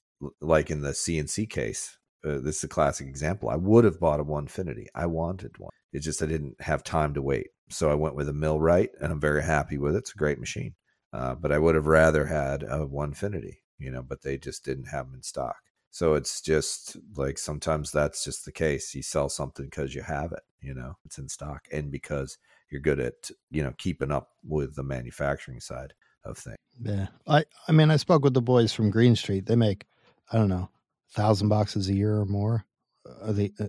[0.42, 3.50] like in the CNC case, uh, this is a classic example.
[3.50, 4.88] I would have bought a 150.
[4.96, 5.72] I wanted one.
[5.94, 7.48] It's just I didn't have time to wait.
[7.70, 10.00] So I went with a MillRight and I'm very happy with it.
[10.00, 10.74] It's a great machine.
[11.14, 14.86] Uh, but I would have rather had a 150, you know, but they just didn't
[14.86, 15.58] have them in stock.
[15.90, 18.94] So it's just like sometimes that's just the case.
[18.94, 22.38] You sell something because you have it, you know, it's in stock and because
[22.70, 25.94] you're good at, you know, keeping up with the manufacturing side
[26.26, 26.58] of things.
[26.80, 27.08] Yeah.
[27.26, 29.46] I I mean, I spoke with the boys from Green Street.
[29.46, 29.86] They make
[30.32, 30.70] I don't know,
[31.12, 32.66] thousand boxes a year or more.
[33.22, 33.68] Are they uh,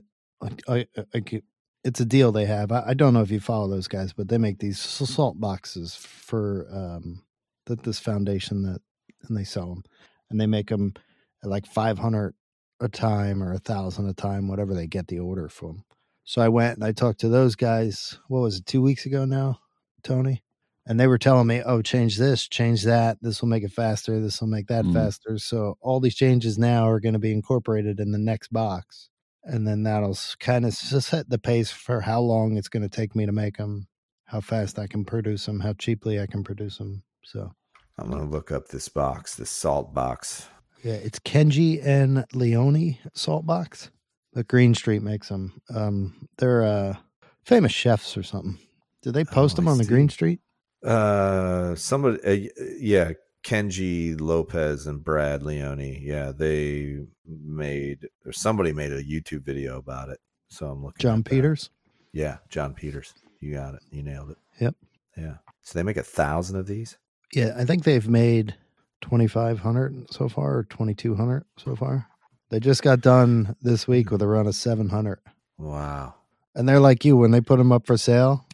[0.68, 1.42] I, I, I
[1.84, 2.72] it's a deal they have.
[2.72, 5.94] I, I don't know if you follow those guys, but they make these salt boxes
[5.94, 7.22] for um
[7.66, 8.80] that this foundation that
[9.28, 9.84] and they sell them
[10.30, 10.94] and they make them
[11.42, 12.34] like 500
[12.80, 15.84] a time or a thousand a time whatever they get the order from
[16.24, 19.24] so i went and i talked to those guys what was it two weeks ago
[19.24, 19.58] now
[20.02, 20.42] tony
[20.88, 23.18] and they were telling me, "Oh, change this, change that.
[23.20, 24.18] This will make it faster.
[24.20, 24.92] This will make that Mm.
[24.94, 29.10] faster." So all these changes now are going to be incorporated in the next box,
[29.44, 33.14] and then that'll kind of set the pace for how long it's going to take
[33.14, 33.86] me to make them,
[34.24, 37.02] how fast I can produce them, how cheaply I can produce them.
[37.22, 37.52] So
[37.98, 40.48] I'm going to look up this box, this salt box.
[40.84, 43.90] yeah, it's Kenji and Leone salt box.
[44.32, 45.60] But Green Street makes them.
[45.74, 46.96] Um, they're uh,
[47.44, 48.58] famous chefs or something.
[49.02, 49.84] Did they post Oh, them on the.
[49.84, 50.40] Green Street?
[50.84, 53.12] Uh, somebody, uh, yeah,
[53.44, 55.98] Kenji Lopez and Brad Leone.
[56.00, 60.20] Yeah, they made or somebody made a YouTube video about it.
[60.48, 61.00] So I'm looking.
[61.00, 61.30] John at that.
[61.30, 61.70] Peters.
[62.12, 63.14] Yeah, John Peters.
[63.40, 63.80] You got it.
[63.90, 64.38] You nailed it.
[64.60, 64.74] Yep.
[65.16, 65.34] Yeah.
[65.62, 66.96] So they make a thousand of these.
[67.32, 68.54] Yeah, I think they've made
[69.02, 72.06] 2,500 so far or 2,200 so far.
[72.50, 75.18] They just got done this week with a run of 700.
[75.58, 76.14] Wow.
[76.54, 78.46] And they're like you when they put them up for sale,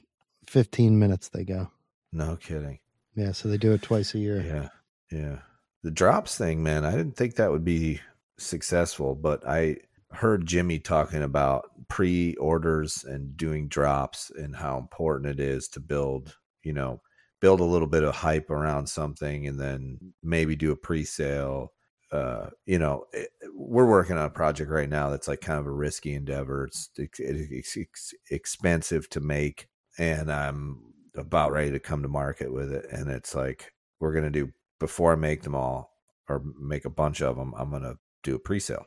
[0.46, 1.70] 15 minutes they go.
[2.14, 2.78] No kidding.
[3.16, 4.40] Yeah, so they do it twice a year.
[4.40, 4.68] Yeah.
[5.10, 5.38] Yeah.
[5.82, 8.00] The drops thing, man, I didn't think that would be
[8.38, 9.78] successful, but I
[10.12, 15.80] heard Jimmy talking about pre orders and doing drops and how important it is to
[15.80, 17.02] build, you know,
[17.40, 21.72] build a little bit of hype around something and then maybe do a pre sale.
[22.12, 25.66] Uh, you know, it, we're working on a project right now that's like kind of
[25.66, 26.64] a risky endeavor.
[26.66, 29.66] It's, it's, it's, it's expensive to make,
[29.98, 32.86] and I'm about ready to come to market with it.
[32.90, 35.92] And it's like, we're going to do before I make them all
[36.28, 38.86] or make a bunch of them, I'm going to do a pre sale.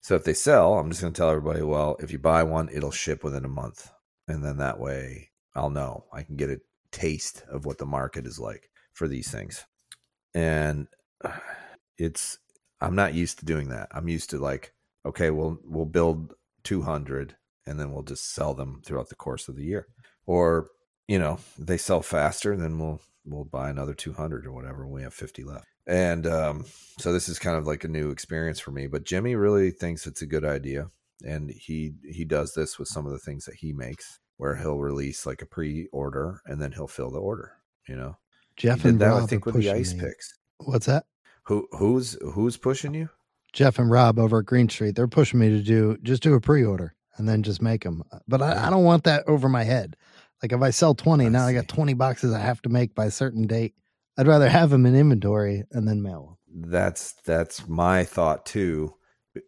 [0.00, 2.68] So if they sell, I'm just going to tell everybody, well, if you buy one,
[2.72, 3.90] it'll ship within a month.
[4.28, 6.60] And then that way I'll know I can get a
[6.92, 9.64] taste of what the market is like for these things.
[10.34, 10.86] And
[11.98, 12.38] it's,
[12.80, 13.88] I'm not used to doing that.
[13.90, 14.72] I'm used to like,
[15.04, 16.34] okay, we'll, we'll build
[16.64, 17.36] 200
[17.66, 19.86] and then we'll just sell them throughout the course of the year.
[20.26, 20.68] Or,
[21.08, 24.84] you know, they sell faster, then we'll, we'll buy another 200 or whatever.
[24.86, 25.66] when We have 50 left.
[25.86, 26.64] And um,
[26.98, 28.86] so this is kind of like a new experience for me.
[28.86, 30.90] But Jimmy really thinks it's a good idea,
[31.24, 34.78] and he he does this with some of the things that he makes, where he'll
[34.78, 37.52] release like a pre-order and then he'll fill the order.
[37.88, 38.16] You know,
[38.56, 40.00] Jeff and that Rob I think with the ice me.
[40.00, 40.36] picks.
[40.58, 41.04] What's that?
[41.44, 43.08] Who who's who's pushing you?
[43.52, 44.96] Jeff and Rob over at Green Street.
[44.96, 48.02] They're pushing me to do just do a pre-order and then just make them.
[48.26, 49.96] But I, I don't want that over my head.
[50.42, 52.94] Like if I sell 20, I now I got 20 boxes I have to make
[52.94, 53.74] by a certain date.
[54.18, 56.70] I'd rather have them in inventory and then mail them.
[56.70, 58.94] That's that's my thought too.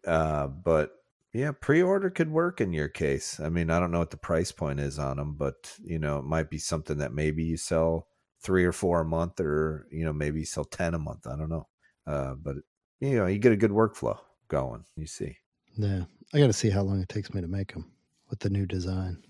[0.05, 0.91] Uh, but
[1.33, 3.39] yeah, pre-order could work in your case.
[3.39, 6.19] I mean, I don't know what the price point is on them, but you know,
[6.19, 8.07] it might be something that maybe you sell
[8.41, 11.27] three or four a month, or you know, maybe you sell ten a month.
[11.27, 11.67] I don't know.
[12.05, 12.57] Uh, but
[12.99, 14.17] you know, you get a good workflow
[14.47, 14.85] going.
[14.95, 15.37] You see.
[15.75, 17.91] Yeah, I got to see how long it takes me to make them
[18.29, 19.23] with the new design.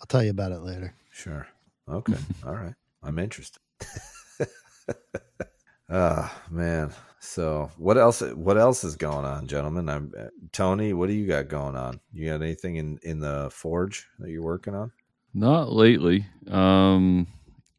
[0.00, 0.94] I'll tell you about it later.
[1.12, 1.46] Sure.
[1.88, 2.14] Okay.
[2.46, 2.74] All right.
[3.02, 3.60] I'm interested.
[5.90, 6.92] Ah, man.
[7.20, 9.88] So, what else what else is going on, gentlemen?
[9.88, 12.00] I'm uh, Tony, what do you got going on?
[12.12, 14.92] You got anything in in the forge that you're working on?
[15.32, 16.26] Not lately.
[16.50, 17.26] Um,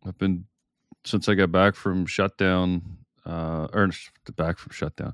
[0.05, 0.45] I've been
[1.05, 2.82] since I got back from shutdown,
[3.26, 5.13] uh, or sh- back from shutdown.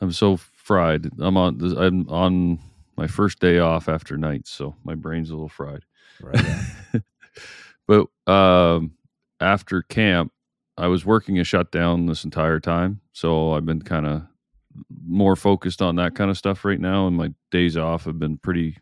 [0.00, 1.10] I'm so fried.
[1.18, 1.60] I'm on.
[1.76, 2.60] I'm on
[2.96, 5.84] my first day off after night, so my brain's a little fried.
[7.88, 8.92] But um,
[9.40, 10.32] after camp,
[10.76, 14.22] I was working a shutdown this entire time, so I've been kind of
[15.04, 17.08] more focused on that kind of stuff right now.
[17.08, 18.76] And my days off have been pretty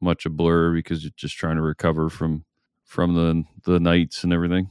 [0.00, 2.44] much a blur because you're just trying to recover from
[2.84, 4.70] from the the nights and everything.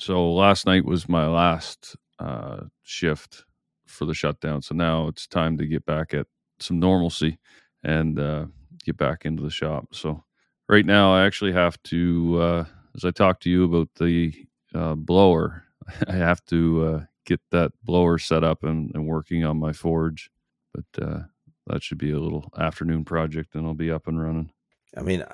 [0.00, 3.44] So last night was my last uh, shift
[3.86, 4.62] for the shutdown.
[4.62, 6.26] So now it's time to get back at
[6.58, 7.38] some normalcy
[7.84, 8.46] and uh,
[8.84, 9.88] get back into the shop.
[9.92, 10.24] So
[10.68, 12.64] right now I actually have to, uh,
[12.96, 14.32] as I talk to you about the
[14.74, 15.64] uh, blower,
[16.08, 20.30] I have to uh, get that blower set up and, and working on my forge.
[20.74, 21.20] But uh,
[21.66, 24.50] that should be a little afternoon project, and I'll be up and running.
[24.96, 25.24] I mean,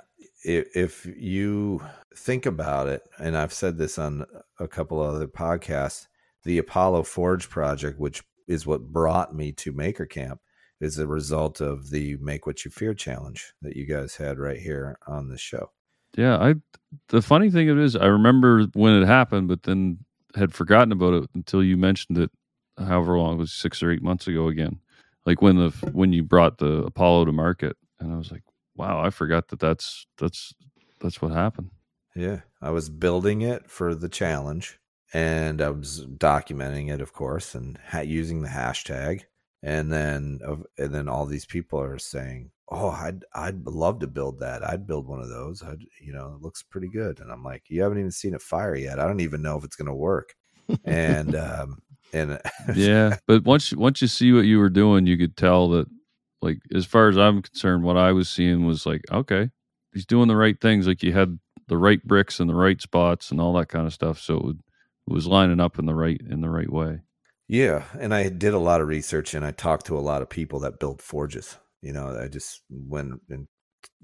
[0.45, 1.83] if, if you
[2.17, 4.25] think about it, and I've said this on
[4.59, 6.07] a couple other podcasts,
[6.45, 10.41] the Apollo Forge project, which is what brought me to Maker Camp,
[10.83, 14.59] is a result of the Make What You Fear challenge that you guys had right
[14.59, 15.71] here on the show.
[16.17, 16.55] Yeah, I.
[17.09, 20.01] The funny thing it is, I remember when it happened, but then
[20.35, 22.31] had forgotten about it until you mentioned it.
[22.79, 24.81] However long it was, six or eight months ago again.
[25.25, 28.43] Like when the when you brought the Apollo to market, and I was like,
[28.75, 30.53] wow, I forgot that that's that's
[31.01, 31.71] that's what happened.
[32.17, 34.79] Yeah, I was building it for the challenge,
[35.15, 39.23] and I was documenting it, of course, and ha- using the hashtag.
[39.63, 40.41] And then,
[40.77, 44.69] and then all these people are saying, "Oh, I'd I'd love to build that.
[44.69, 45.63] I'd build one of those.
[45.63, 48.43] I'd, you know, it looks pretty good." And I'm like, "You haven't even seen it
[48.43, 48.99] fire yet.
[48.99, 50.35] I don't even know if it's going to work."
[50.85, 51.81] and um,
[52.13, 52.41] and
[52.75, 55.87] yeah, but once once you see what you were doing, you could tell that
[56.41, 59.51] like as far as I'm concerned, what I was seeing was like, okay,
[59.93, 60.87] he's doing the right things.
[60.87, 61.39] Like you had
[61.69, 64.19] the right bricks in the right spots and all that kind of stuff.
[64.19, 64.61] So it, would,
[65.09, 67.01] it was lining up in the right in the right way.
[67.53, 70.31] Yeah, and I did a lot of research and I talked to a lot of
[70.31, 71.59] people that build forges.
[71.83, 73.47] You know, I just went and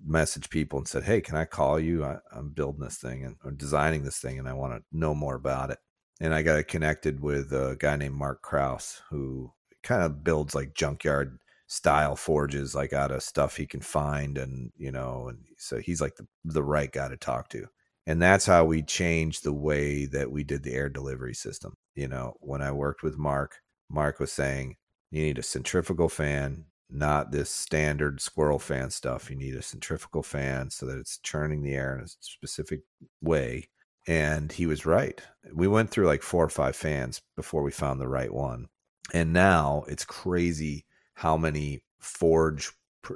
[0.06, 2.04] messaged people and said, "Hey, can I call you?
[2.04, 5.14] I, am building this thing and or designing this thing, and I want to know
[5.14, 5.78] more about it."
[6.20, 10.74] And I got connected with a guy named Mark Kraus who kind of builds like
[10.74, 11.38] junkyard
[11.68, 16.00] style forges like out of stuff he can find and you know and so he's
[16.02, 17.66] like the, the right guy to talk to
[18.06, 22.08] and that's how we changed the way that we did the air delivery system you
[22.08, 23.56] know when i worked with mark
[23.90, 24.76] mark was saying
[25.10, 29.30] you need a centrifugal fan not this standard squirrel fan stuff.
[29.30, 32.80] You need a centrifugal fan so that it's churning the air in a specific
[33.20, 33.68] way.
[34.06, 35.20] And he was right.
[35.52, 38.68] We went through like four or five fans before we found the right one.
[39.12, 42.72] And now it's crazy how many forge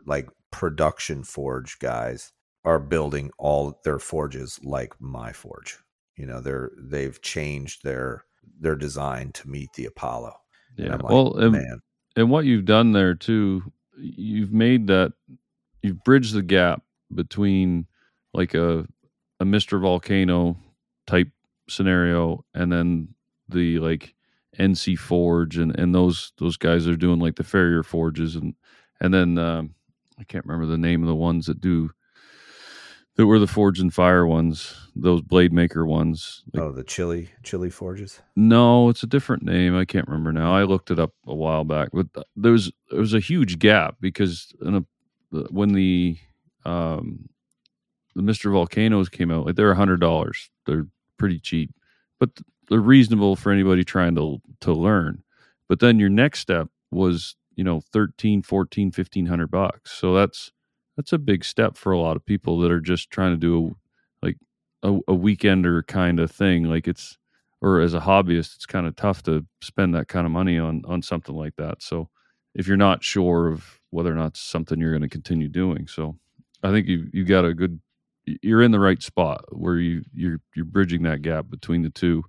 [0.07, 2.33] like production forge guys
[2.65, 5.79] are building all their forges like my forge.
[6.17, 8.25] You know they're they've changed their
[8.61, 10.33] their designed to meet the apollo.
[10.77, 11.81] Yeah like, well and, man.
[12.17, 13.63] and what you've done there too
[13.99, 15.13] you've made that
[15.83, 16.83] you've bridged the gap
[17.15, 17.87] between
[18.33, 18.87] like a
[19.41, 20.57] a mr volcano
[21.07, 21.29] type
[21.69, 23.09] scenario and then
[23.49, 24.15] the like
[24.59, 28.55] NC Forge and and those those guys are doing like the Farrier forges and
[29.01, 29.75] and then um,
[30.19, 31.91] I can't remember the name of the ones that do
[33.17, 36.43] that were the Forged in Fire ones, those blade maker ones.
[36.53, 38.21] Like, oh, the Chile Chile forges.
[38.37, 39.77] No, it's a different name.
[39.77, 40.55] I can't remember now.
[40.55, 42.07] I looked it up a while back, but
[42.37, 46.17] there was there was a huge gap because in a, when the
[46.65, 47.29] um,
[48.15, 50.51] the Mister Volcanoes came out, like they're a hundred dollars.
[50.67, 50.87] They're
[51.19, 51.75] pretty cheap,
[52.19, 52.31] but
[52.69, 55.23] they're reasonable for anybody trying to to learn.
[55.69, 59.93] But then your next step was, you know, 13, 14, 1500 bucks.
[59.93, 60.53] So that's
[60.97, 63.77] that's a big step for a lot of people that are just trying to do
[64.23, 64.37] a, like
[64.83, 66.65] a, a weekender kind of thing.
[66.65, 67.19] Like it's
[67.61, 70.83] or as a hobbyist, it's kind of tough to spend that kind of money on
[70.87, 71.83] on something like that.
[71.83, 72.09] So
[72.55, 75.87] if you're not sure of whether or not it's something you're going to continue doing,
[75.87, 76.17] so
[76.63, 77.81] I think you you got a good
[78.25, 82.25] you're in the right spot where you you're you're bridging that gap between the two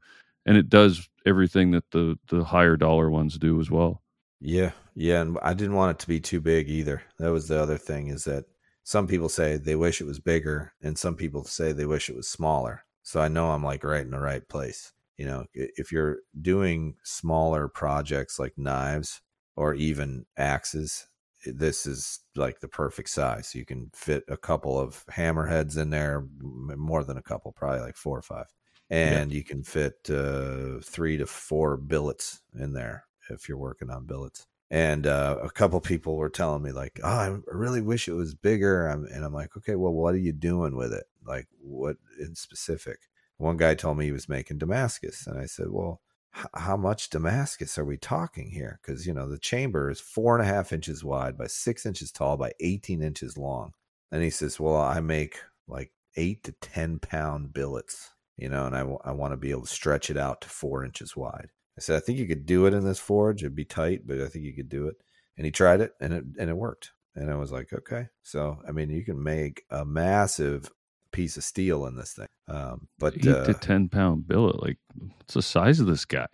[0.45, 4.01] and it does everything that the the higher dollar ones do as well.
[4.39, 7.01] Yeah, yeah, and I didn't want it to be too big either.
[7.20, 8.45] That was the other thing is that
[8.84, 12.16] some people say they wish it was bigger, and some people say they wish it
[12.16, 12.86] was smaller.
[13.04, 14.94] So I know I'm like right in the right place.
[15.18, 19.22] You know, if you're doing smaller projects like knives
[19.56, 21.08] or even axes,
[21.46, 23.54] this is like the perfect size.
[23.54, 27.96] You can fit a couple of hammerheads in there, more than a couple, probably like
[27.96, 28.48] four or five
[28.90, 29.38] and yeah.
[29.38, 34.46] you can fit uh, three to four billets in there if you're working on billets.
[34.72, 38.34] And uh, a couple people were telling me like, "Oh, I really wish it was
[38.36, 41.05] bigger." I'm, and I'm like, "Okay, well, what are you doing with it?
[41.26, 42.99] Like, what in specific?"
[43.38, 46.01] One guy told me he was making Damascus, and I said, "Well,
[46.36, 48.80] h- how much Damascus are we talking here?
[48.82, 52.11] Because you know the chamber is four and a half inches wide by six inches
[52.11, 53.74] tall by 18 inches long."
[54.11, 58.76] And he says, "Well, I make like eight to ten pound billets." you know, and
[58.76, 61.49] I, w- I want to be able to stretch it out to four inches wide.
[61.78, 63.41] I said, I think you could do it in this forge.
[63.41, 64.95] It'd be tight, but I think you could do it.
[65.38, 66.91] And he tried it and it, and it worked.
[67.15, 68.07] And I was like, okay.
[68.21, 70.71] So, I mean, you can make a massive
[71.11, 72.28] piece of steel in this thing.
[72.47, 74.61] Um, but, Eight uh, to ten pound billet.
[74.61, 76.28] Like, what's the size of this guy?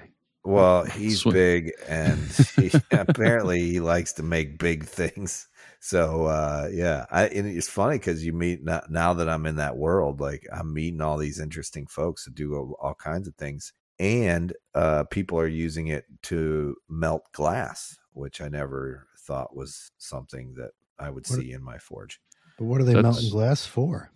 [0.44, 2.20] well, he's big and
[2.56, 5.48] he, apparently he likes to make big things.
[5.80, 9.58] So uh, yeah, I, and it's funny because you meet now, now that I'm in
[9.58, 13.36] that world, like I'm meeting all these interesting folks that do all, all kinds of
[13.36, 19.92] things, and uh, people are using it to melt glass, which I never thought was
[19.98, 22.20] something that I would What- see in my forge,
[22.58, 24.12] But what are they That's- melting glass for?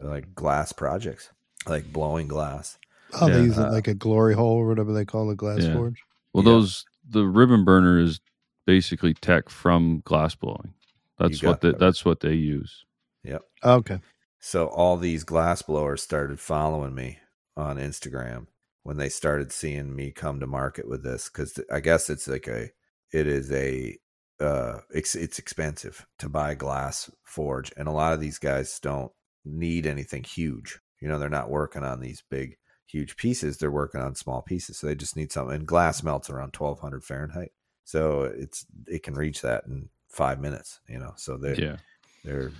[0.00, 1.30] like glass projects,
[1.68, 2.76] like blowing glass.
[3.20, 5.74] Oh, they use it like a glory hole or whatever they call the glass Yeah.
[5.74, 6.02] forge.
[6.32, 6.50] Well, Yeah.
[6.52, 8.20] those the ribbon burner is
[8.66, 10.74] basically tech from glass blowing.
[11.18, 11.78] That's what they, that.
[11.78, 12.84] that's what they use.
[13.22, 13.42] Yep.
[13.62, 14.00] Okay.
[14.40, 17.18] So all these glass blowers started following me
[17.56, 18.46] on Instagram
[18.82, 22.48] when they started seeing me come to market with this because I guess it's like
[22.48, 22.70] a
[23.12, 23.98] it is a
[24.40, 29.12] uh it's it's expensive to buy glass forge and a lot of these guys don't
[29.44, 30.80] need anything huge.
[31.00, 32.56] You know, they're not working on these big
[32.86, 34.78] huge pieces, they're working on small pieces.
[34.78, 37.52] So they just need something and glass melts around 1200 Fahrenheit.
[37.84, 41.12] So it's it can reach that in 5 minutes, you know.
[41.16, 41.76] So they Yeah.
[42.24, 42.52] they're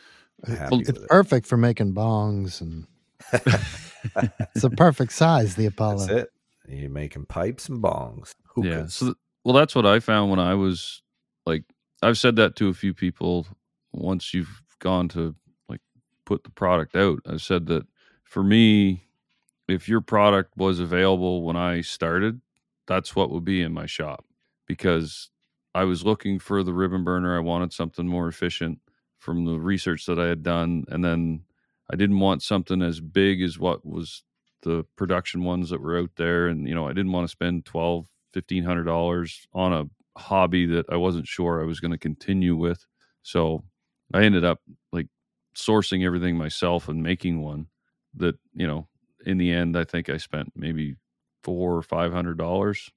[0.47, 1.09] It- happy it's with it.
[1.09, 2.87] perfect for making bongs and
[3.33, 6.07] it's the perfect size, the Apollo.
[6.07, 6.29] That's it.
[6.69, 8.35] You're making pipes and bongs.
[8.57, 8.87] Yeah.
[8.87, 11.03] So, th- well, that's what I found when I was
[11.47, 11.65] like,
[12.03, 13.47] I've said that to a few people.
[13.93, 15.35] Once you've gone to
[15.69, 15.81] like
[16.25, 17.87] put the product out, I've said that
[18.25, 19.09] for me,
[19.69, 22.41] if your product was available when I started,
[22.87, 24.25] that's what would be in my shop
[24.67, 25.31] because
[25.75, 27.37] I was looking for the ribbon burner.
[27.37, 28.79] I wanted something more efficient
[29.19, 30.85] from the research that I had done.
[30.89, 31.43] And then
[31.91, 34.23] I didn't want something as big as what was
[34.63, 36.47] the production ones that were out there.
[36.47, 39.85] And, you know, I didn't want to spend twelve, fifteen hundred dollars on a
[40.19, 42.85] hobby that I wasn't sure I was going to continue with.
[43.23, 43.65] So
[44.15, 44.61] I ended up
[44.93, 45.09] like
[45.57, 47.67] sourcing everything myself and making one
[48.17, 48.89] that, you know,
[49.25, 50.97] in the end, I think I spent maybe
[51.43, 52.91] four or five hundred dollars.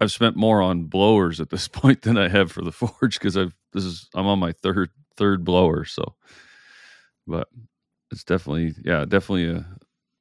[0.00, 3.36] I've spent more on blowers at this point than I have for the forge because
[3.36, 6.14] I've this is I'm on my third third blower, so
[7.26, 7.48] but
[8.10, 9.66] it's definitely yeah, definitely a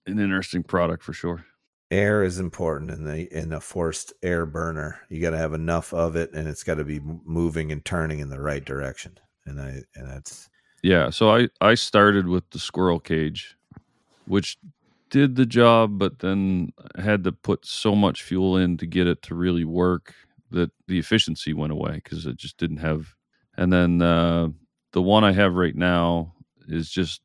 [0.07, 1.45] an interesting product for sure.
[1.91, 5.01] air is important in the in a forced air burner.
[5.09, 8.19] You got to have enough of it, and it's got to be moving and turning
[8.19, 9.17] in the right direction.
[9.45, 10.49] And I and that's
[10.83, 13.55] Yeah, so I I started with the squirrel cage,
[14.25, 14.57] which
[15.09, 19.07] did the job, but then I had to put so much fuel in to get
[19.07, 20.13] it to really work
[20.51, 23.15] that the efficiency went away because it just didn't have.
[23.57, 24.49] And then uh,
[24.93, 26.33] the one I have right now
[26.67, 27.21] is just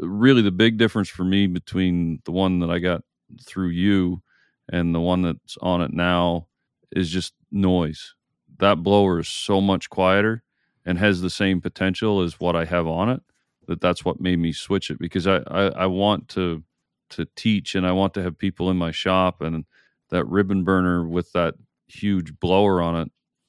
[0.00, 3.02] really the big difference for me between the one that I got
[3.44, 4.22] through you
[4.70, 6.46] and the one that's on it now
[6.92, 8.14] is just noise.
[8.58, 10.42] That blower is so much quieter
[10.84, 13.22] and has the same potential as what I have on it.
[13.66, 16.62] That that's what made me switch it because I, I, I want to
[17.10, 19.64] to teach and I want to have people in my shop and
[20.10, 21.54] that ribbon burner with that
[21.86, 22.96] huge blower on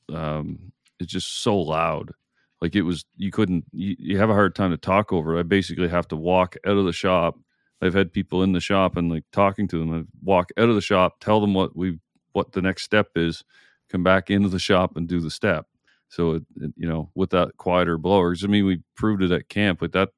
[0.10, 2.12] it um, is just so loud.
[2.62, 5.40] Like it was, you couldn't, you, you have a hard time to talk over it.
[5.40, 7.40] I basically have to walk out of the shop.
[7.82, 9.94] I've had people in the shop and like talking to them.
[9.94, 12.00] I walk out of the shop, tell them what we,
[12.34, 13.44] what the next step is,
[13.90, 15.68] come back into the shop and do the step.
[16.10, 19.32] So it, it, you know, with that quieter blower, 'cause, I mean, we proved it
[19.32, 20.10] at camp with that.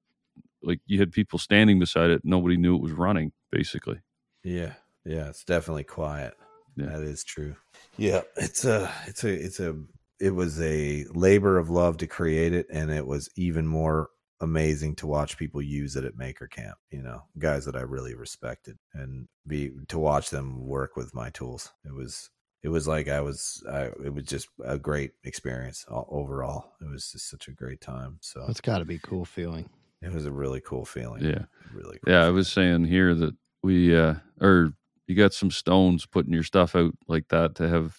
[0.63, 3.31] Like you had people standing beside it, nobody knew it was running.
[3.51, 3.99] Basically,
[4.43, 4.73] yeah,
[5.03, 5.27] yeah.
[5.27, 6.35] It's definitely quiet.
[6.77, 6.85] Yeah.
[6.85, 7.55] That is true.
[7.97, 9.75] Yeah, it's a it's a it's a
[10.21, 14.09] it was a labor of love to create it, and it was even more
[14.39, 16.77] amazing to watch people use it at Maker Camp.
[16.91, 21.31] You know, guys that I really respected, and be to watch them work with my
[21.31, 21.71] tools.
[21.83, 22.29] It was
[22.61, 26.73] it was like I was I, it was just a great experience overall.
[26.79, 28.19] It was just such a great time.
[28.21, 29.69] So That's got to be cool feeling.
[30.03, 31.23] it was a really cool feeling.
[31.23, 31.97] yeah, really.
[32.05, 32.25] Cool yeah.
[32.25, 34.73] I was saying here that we, uh, or
[35.07, 37.97] you got some stones putting your stuff out like that to have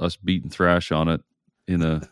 [0.00, 1.20] us beating thrash on it
[1.68, 2.02] in a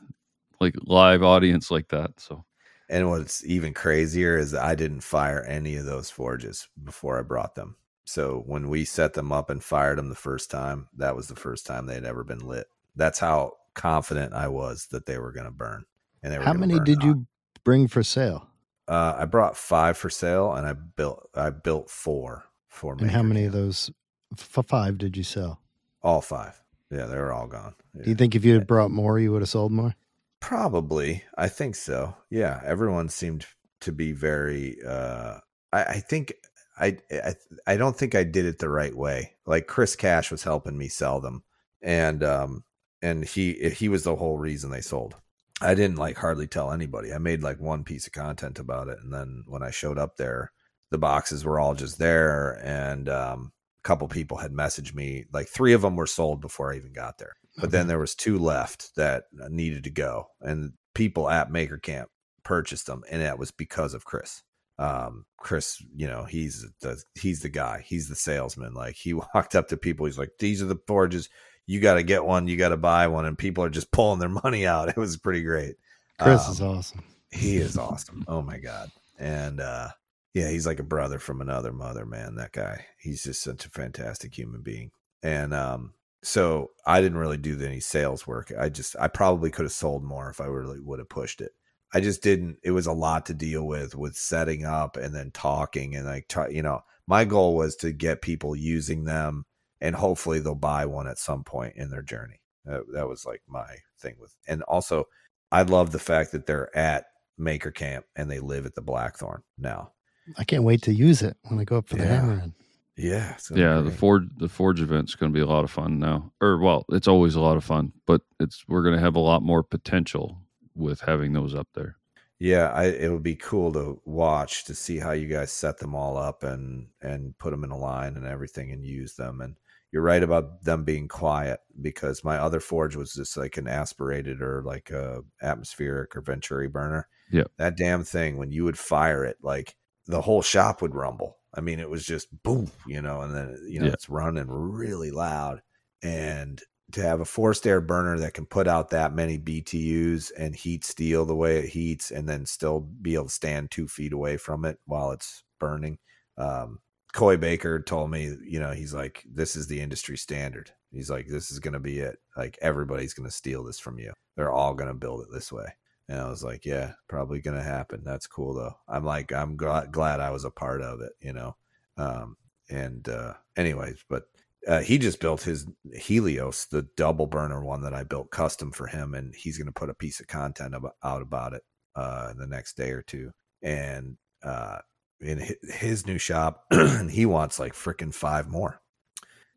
[0.61, 2.19] like live audience like that.
[2.21, 2.45] So
[2.89, 7.55] And what's even crazier is I didn't fire any of those forges before I brought
[7.55, 7.77] them.
[8.05, 11.37] So when we set them up and fired them the first time, that was the
[11.37, 12.67] first time they had ever been lit.
[12.97, 15.85] That's how confident I was that they were going to burn.
[16.23, 17.07] And they were How many did hot.
[17.07, 17.27] you
[17.65, 18.49] bring for sale?
[18.89, 23.03] Uh, I brought five for sale, and I built I built four for me.
[23.03, 23.91] And how many of those
[24.37, 25.61] f- five did you sell?
[26.03, 26.62] All five.
[26.93, 27.75] Yeah, they were all gone.
[28.01, 29.95] Do you think if you had brought more, you would have sold more?
[30.41, 31.25] Probably.
[31.39, 32.15] I think so.
[32.29, 32.61] Yeah.
[32.65, 33.47] Everyone seemed
[33.81, 35.39] to be very uh
[35.73, 36.35] I, I think
[36.79, 37.35] I, I
[37.67, 39.35] I don't think I did it the right way.
[39.47, 41.45] Like Chris Cash was helping me sell them,
[41.81, 42.65] and um
[43.01, 45.17] and he he was the whole reason they sold.
[45.61, 47.13] I didn't like hardly tell anybody.
[47.13, 50.17] I made like one piece of content about it, and then when I showed up
[50.17, 50.53] there,
[50.91, 53.53] the boxes were all just there, and um,
[53.83, 55.25] couple people had messaged me.
[55.33, 58.15] Like three of them were sold before I even got there, but then there was
[58.15, 62.09] two left that needed to go, and people at Maker Camp
[62.45, 64.43] purchased them, and that was because of Chris.
[64.79, 67.85] Um, Chris, you know, he's the he's the guy.
[67.87, 68.75] He's the salesman.
[68.75, 70.07] Like he walked up to people.
[70.07, 71.29] He's like, "These are the forges.
[71.67, 72.49] You got to get one.
[72.49, 74.89] You got to buy one." And people are just pulling their money out.
[74.89, 75.77] It was pretty great.
[76.19, 77.03] Chris Um, is awesome.
[77.31, 78.25] he is awesome.
[78.29, 78.91] Oh my god.
[79.19, 79.89] And uh
[80.35, 82.37] yeah, he's like a brother from another mother, man.
[82.37, 82.87] That guy.
[82.99, 84.91] He's just such a fantastic human being.
[85.23, 88.53] And um so I didn't really do any sales work.
[88.59, 91.53] I just I probably could have sold more if I really would have pushed it.
[91.93, 95.31] I just didn't it was a lot to deal with with setting up and then
[95.33, 99.45] talking and like you know, my goal was to get people using them
[99.81, 102.41] and hopefully they'll buy one at some point in their journey.
[102.65, 105.09] That, that was like my thing with and also
[105.51, 107.07] I love the fact that they're at
[107.37, 109.93] Maker Camp and they live at the Blackthorn now.
[110.39, 112.21] I can't wait to use it when I go up for the Yeah.
[112.21, 112.55] hammer in.
[112.97, 113.91] Yeah, it's gonna be Yeah, the.
[113.91, 116.33] Forge the Forge event's going to be a lot of fun now.
[116.41, 119.21] Or well, it's always a lot of fun, but it's we're going to have a
[119.21, 120.39] lot more potential
[120.75, 121.97] with having those up there.
[122.39, 125.95] Yeah, I, it would be cool to watch to see how you guys set them
[125.95, 129.41] all up and and put them in a line and everything and use them.
[129.41, 129.57] And
[129.91, 134.43] you're right about them being quiet because my other forge was just like an aspirated
[134.43, 137.09] or like a atmospheric or venturi burner.
[137.31, 139.77] Yeah, that damn thing when you would fire it, like
[140.07, 141.39] the whole shop would rumble.
[141.55, 143.93] I mean, it was just boom, you know, and then you know Yeah.
[143.93, 145.63] it's running really loud.
[146.03, 146.61] And
[146.93, 150.85] to have a forced air burner that can put out that many BTUs and heat
[150.85, 154.37] steel the way it heats, and then still be able to stand two feet away
[154.37, 155.99] from it while it's burning.
[156.37, 156.81] Um,
[157.15, 160.71] Coy Baker told me, you know, he's like, this is the industry standard.
[160.91, 162.19] He's like, this is going to be it.
[162.37, 164.13] Like, everybody's going to steal this from you.
[164.37, 165.67] They're all going to build it this way.
[166.09, 168.03] And I was like, yeah, probably going to happen.
[168.05, 168.75] That's cool, though.
[168.89, 171.57] I'm like, I'm glad, glad I was a part of it, you know?
[171.97, 172.37] Um,
[172.69, 174.25] and, uh, anyways, but
[174.67, 178.87] uh, he just built his Helios, the double burner one that I built custom for
[178.87, 181.63] him, and he's going to put a piece of content about, out about it
[181.97, 183.31] uh, in the next day or two.
[183.63, 184.79] And uh,
[185.21, 186.65] in his new shop,
[187.11, 188.81] he wants like freaking five more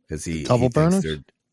[0.08, 1.06] because he Double he burners?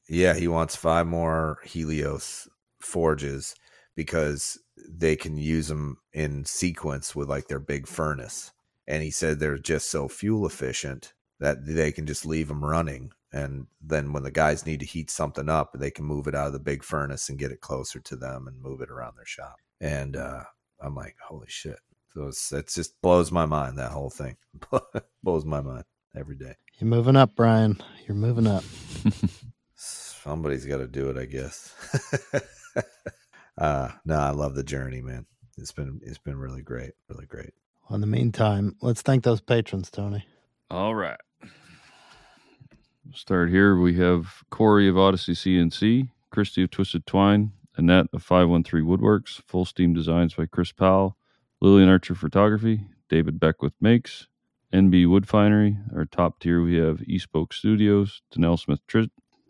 [0.08, 2.48] Yeah, he wants five more Helios
[2.80, 3.54] forges
[3.96, 8.52] because they can use them in sequence with like their big furnace.
[8.86, 13.12] And he said they're just so fuel efficient that they can just leave them running.
[13.32, 16.48] And then when the guys need to heat something up, they can move it out
[16.48, 19.26] of the big furnace and get it closer to them and move it around their
[19.26, 19.56] shop.
[19.80, 20.44] And uh,
[20.80, 21.78] I'm like, holy shit.
[22.14, 24.36] So it's, it just blows my mind, that whole thing.
[25.22, 26.54] blows my mind every day.
[26.78, 27.80] You're moving up, Brian.
[28.06, 28.64] You're moving up.
[29.76, 31.74] Somebody's got to do it, I guess.
[33.58, 35.26] uh, no, I love the journey, man.
[35.58, 37.52] It's been it's been really great, really great.
[37.88, 40.24] Well, in the meantime, let's thank those patrons, Tony.
[40.70, 41.20] All right.
[43.14, 43.76] Start here.
[43.76, 49.64] We have Corey of Odyssey CNC, Christy of Twisted Twine, Annette of 513 Woodworks, Full
[49.64, 51.16] Steam Designs by Chris Powell,
[51.60, 54.28] Lillian Archer Photography, David Beckwith Makes,
[54.72, 55.76] NB Wood Finery.
[55.94, 58.80] Our top tier, we have Eastpoke Studios, Danelle Smith.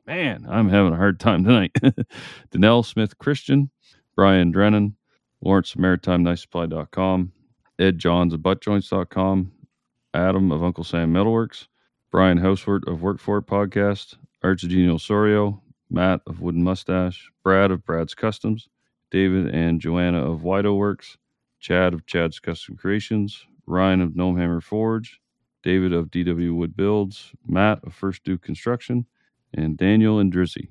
[0.06, 1.72] Man, I'm having a hard time tonight.
[2.50, 3.70] Danelle Smith Christian,
[4.16, 4.96] Brian Drennan,
[5.40, 7.32] Lawrence Maritime Knife Supply.com,
[7.78, 9.52] Ed Johns of ButtJoints.com,
[10.14, 11.68] Adam of Uncle Sam Metalworks,
[12.10, 17.84] Brian Housewert of Work For It Podcast, Archigeno Sorio, Matt of Wooden Mustache, Brad of
[17.84, 18.68] Brad's Customs,
[19.12, 21.16] David and Joanna of Wido Works,
[21.60, 25.20] Chad of Chad's Custom Creations, Ryan of Gnomehammer Forge,
[25.62, 29.06] David of DW Wood Builds, Matt of First Duke Construction,
[29.54, 30.68] and Daniel and Drizzy.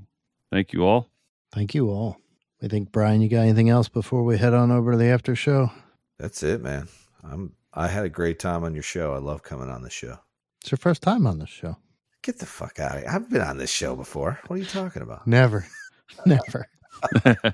[0.51, 1.09] Thank you all.
[1.53, 2.17] Thank you all.
[2.63, 5.35] I think Brian, you got anything else before we head on over to the after
[5.35, 5.71] show?
[6.19, 6.87] That's it, man.
[7.23, 9.13] I'm I had a great time on your show.
[9.13, 10.17] I love coming on the show.
[10.61, 11.77] It's your first time on this show.
[12.21, 13.09] Get the fuck out of here.
[13.09, 14.39] I've been on this show before.
[14.47, 15.25] What are you talking about?
[15.25, 15.65] Never,
[16.25, 16.67] never.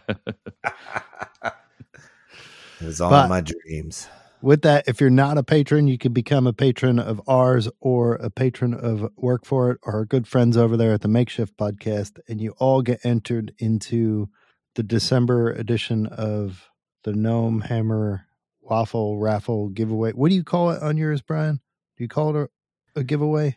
[2.79, 4.07] It was all But- in my dreams.
[4.41, 8.15] With that, if you're not a patron, you can become a patron of ours or
[8.15, 11.57] a patron of Work For It or our good friends over there at the Makeshift
[11.57, 14.29] Podcast, and you all get entered into
[14.75, 16.69] the December edition of
[17.03, 18.27] the Gnome Hammer
[18.61, 20.11] Waffle Raffle giveaway.
[20.11, 21.59] What do you call it on yours, Brian?
[21.97, 22.49] Do you call it
[22.95, 23.55] a, a giveaway?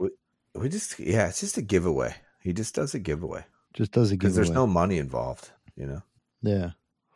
[0.54, 2.14] We just yeah, it's just a giveaway.
[2.40, 4.18] He just does a giveaway Just does a giveaway.
[4.18, 5.50] because there's no money involved.
[5.76, 6.02] You know.
[6.42, 6.70] yeah.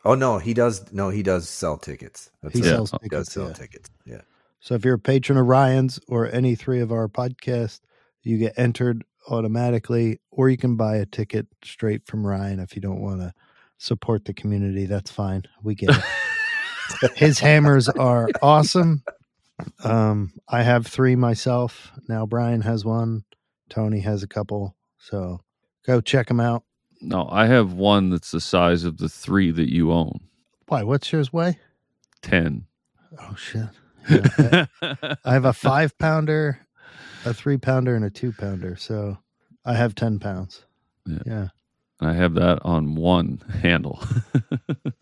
[0.05, 0.91] Oh no, he does.
[0.93, 2.29] No, he does sell tickets.
[2.43, 2.69] That's He right.
[2.69, 2.99] sells Yeah.
[3.03, 3.53] He does sell Yeah.
[3.53, 3.89] tickets.
[4.05, 4.21] Yeah.
[4.59, 7.81] So if you're a patron of Ryan's or any three of our podcasts,
[8.23, 12.81] you get entered automatically, or you can buy a ticket straight from Ryan if you
[12.81, 13.33] don't want to
[13.77, 14.85] support the community.
[14.85, 15.43] That's fine.
[15.63, 16.03] We get it.
[17.15, 19.03] His hammers are awesome.
[19.83, 21.91] Um, I have three myself.
[22.07, 23.23] Now Brian has one.
[23.69, 24.75] Tony has a couple.
[24.99, 25.41] So
[25.85, 26.63] go check them out.
[27.01, 30.19] No, I have one that's the size of the three that you own.
[30.67, 30.83] Why?
[30.83, 31.59] What's yours weigh?
[32.21, 32.65] Ten.
[33.19, 33.67] Oh shit.
[34.09, 36.59] Yeah, I- I have a five pounder,
[37.25, 38.75] a three pounder, and a two pounder.
[38.75, 39.17] So
[39.65, 40.65] I have ten pounds.
[41.05, 41.19] Yeah.
[41.25, 41.47] yeah.
[42.01, 43.99] I have that on one handle.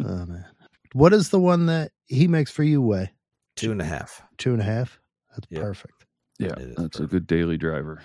[0.05, 0.45] Oh man.
[0.93, 3.11] What is the one that he makes for you weigh?
[3.55, 4.21] Two and a half.
[4.37, 4.99] Two and a half?
[5.31, 5.61] That's Yeah.
[5.61, 6.05] perfect.
[6.39, 8.01] yeah, It is that's a good daily driver.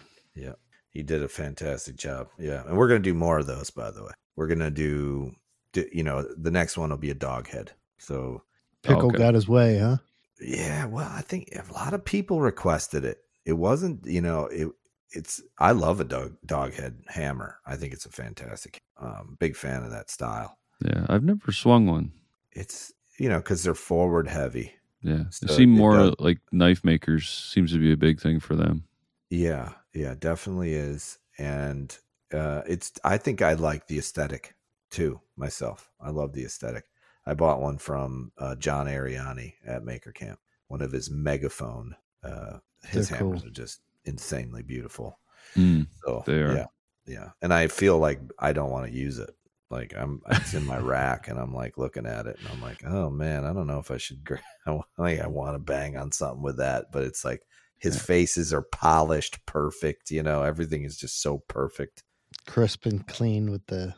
[0.90, 2.28] He did a fantastic job.
[2.38, 3.70] Yeah, and we're gonna do more of those.
[3.70, 5.32] By the way, we're gonna do.
[5.72, 7.72] do- You know, the next one will be a dog head.
[7.98, 8.42] So
[8.82, 9.18] Pickle Okay.
[9.18, 9.98] got his way, huh?
[10.40, 13.18] yeah, well, I think a lot of people requested it.
[13.44, 14.68] It wasn't, you know, it.
[15.10, 15.42] It's.
[15.58, 17.58] I love a dog dog head hammer.
[17.66, 18.82] I think it's a fantastic.
[18.98, 20.58] Um, big fan of that style.
[20.84, 22.12] Yeah, I've never swung one.
[22.52, 24.74] It's you know because they're forward heavy.
[25.02, 28.20] Yeah, So it seem it more does- like knife makers seems to be a big
[28.20, 28.84] thing for them.
[29.30, 31.18] Yeah, yeah, definitely is.
[31.38, 31.96] And
[32.32, 34.54] uh it's I think I like the aesthetic
[34.90, 35.90] too myself.
[36.00, 36.84] I love the aesthetic.
[37.26, 40.40] I bought one from uh John Ariani at Maker Camp.
[40.68, 43.48] One of his megaphone uh his They're hammers cool.
[43.48, 45.18] are just insanely beautiful.
[45.56, 46.54] Mm, So They are.
[46.54, 46.66] yeah.
[47.06, 47.30] Yeah.
[47.42, 49.30] And I feel like I don't want to use it.
[49.70, 52.82] Like I'm it's in my rack and I'm like looking at it and I'm like,
[52.86, 55.96] "Oh man, I don't know if I should gra- I like I want to bang
[55.96, 57.42] on something with that, but it's like
[57.78, 58.02] his Yeah.
[58.02, 62.02] faces are polished perfect, you know, everything is just so perfect.
[62.46, 63.94] Crisp and clean with the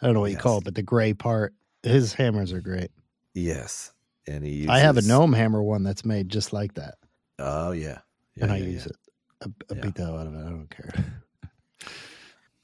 [0.00, 1.54] I don't know what you call it, but the gray part.
[1.82, 2.90] His hammers are great.
[3.34, 3.92] Yes.
[4.26, 6.94] And he uses, I have a gnome hammer one that's made just like that.
[7.38, 7.98] Oh yeah.
[8.36, 8.96] yeah and I yeah, use it.
[9.42, 10.38] I, I beat the hell out of it.
[10.38, 10.92] I don't care.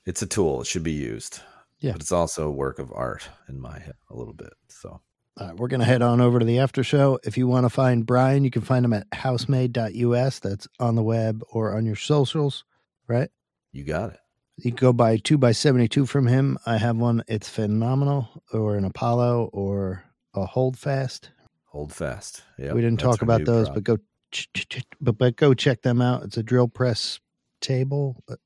[0.07, 0.61] It's a tool.
[0.61, 1.41] It should be used.
[1.81, 1.93] Yeah.
[1.93, 4.53] But it's also a work of art in my head a little bit.
[4.69, 5.01] So
[5.37, 7.19] All right, we're going to head on over to the after show.
[7.25, 10.39] If you want to find Brian, you can find him at housemade.us.
[10.39, 12.65] That's on the web or on your socials,
[13.09, 13.31] right?
[13.73, 14.21] you got it.
[14.57, 16.57] You can go buy two by 72 from him.
[16.65, 17.25] I have one.
[17.27, 21.31] It's phenomenal, or an Apollo or a Holdfast.
[21.67, 22.45] Hold fast.
[22.57, 22.73] Yeah.
[22.73, 23.97] we didn't talk about those, but go,
[24.31, 26.23] ch- ch- ch- but, but go check them out.
[26.23, 27.19] It's a drill press
[27.61, 28.37] table uh,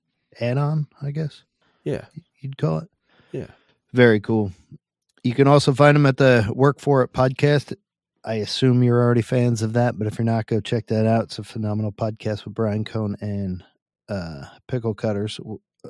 [0.40, 1.42] add on, I guess
[1.84, 2.06] yeah.
[2.40, 2.88] you'd call it.
[3.32, 3.48] Yeah.
[3.92, 4.52] Very cool.
[5.24, 7.74] You can also find them at the Work For It podcast.
[8.24, 11.24] I assume you're already fans of that, but if you're not, go check that out.
[11.24, 13.64] It's a phenomenal podcast with Brian Cohn and
[14.08, 15.40] uh, Pickle Cutters.
[15.84, 15.88] Uh,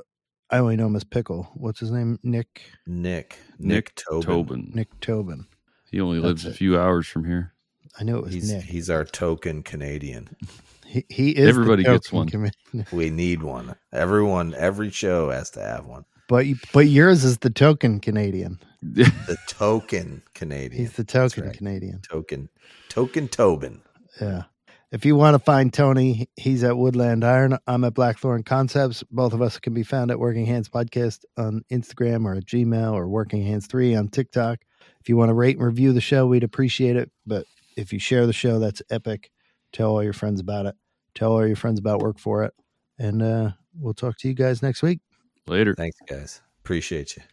[0.51, 1.51] I only know him as Pickle.
[1.55, 2.18] What's his name?
[2.22, 3.39] Nick Nick.
[3.59, 4.22] Nick Nick Tobin.
[4.22, 4.72] Tobin.
[4.74, 5.47] Nick Tobin.
[5.91, 7.55] He only That's lives a few hours from here.
[7.99, 8.64] I know it was He's Nick.
[8.64, 10.29] he's our token Canadian.
[10.91, 11.45] He, he is.
[11.45, 12.31] the Everybody gets one.
[12.31, 13.74] commi- We need one.
[13.93, 16.07] Everyone, every show has to have one.
[16.29, 18.61] But but yours is the token Canadian.
[18.83, 20.81] The token Canadian.
[20.81, 21.57] He's the token right.
[21.57, 22.01] Canadian.
[22.03, 22.49] token,
[22.89, 23.81] token Tobin.
[24.20, 24.45] Yeah.
[24.91, 27.59] If you want to find Tony, he's at Woodland Iron.
[27.66, 29.03] I'm at Blackthorn Concepts.
[29.11, 32.95] Both of us can be found at Working Hands Podcast on Instagram or at Gmail
[32.95, 34.61] or Working Hands 3 on TikTok.
[35.01, 37.11] If you want to rate and review the show, we'd appreciate it.
[37.26, 37.45] But
[37.76, 39.31] if you share the show, that's epic.
[39.74, 40.74] Tell all your friends about it.
[41.14, 42.55] Tell all your friends about Work For It.
[42.99, 45.01] And uh, we'll talk to you guys next week.
[45.49, 45.74] Later.
[45.74, 46.40] Thanks, guys.
[46.62, 47.22] Appreciate you.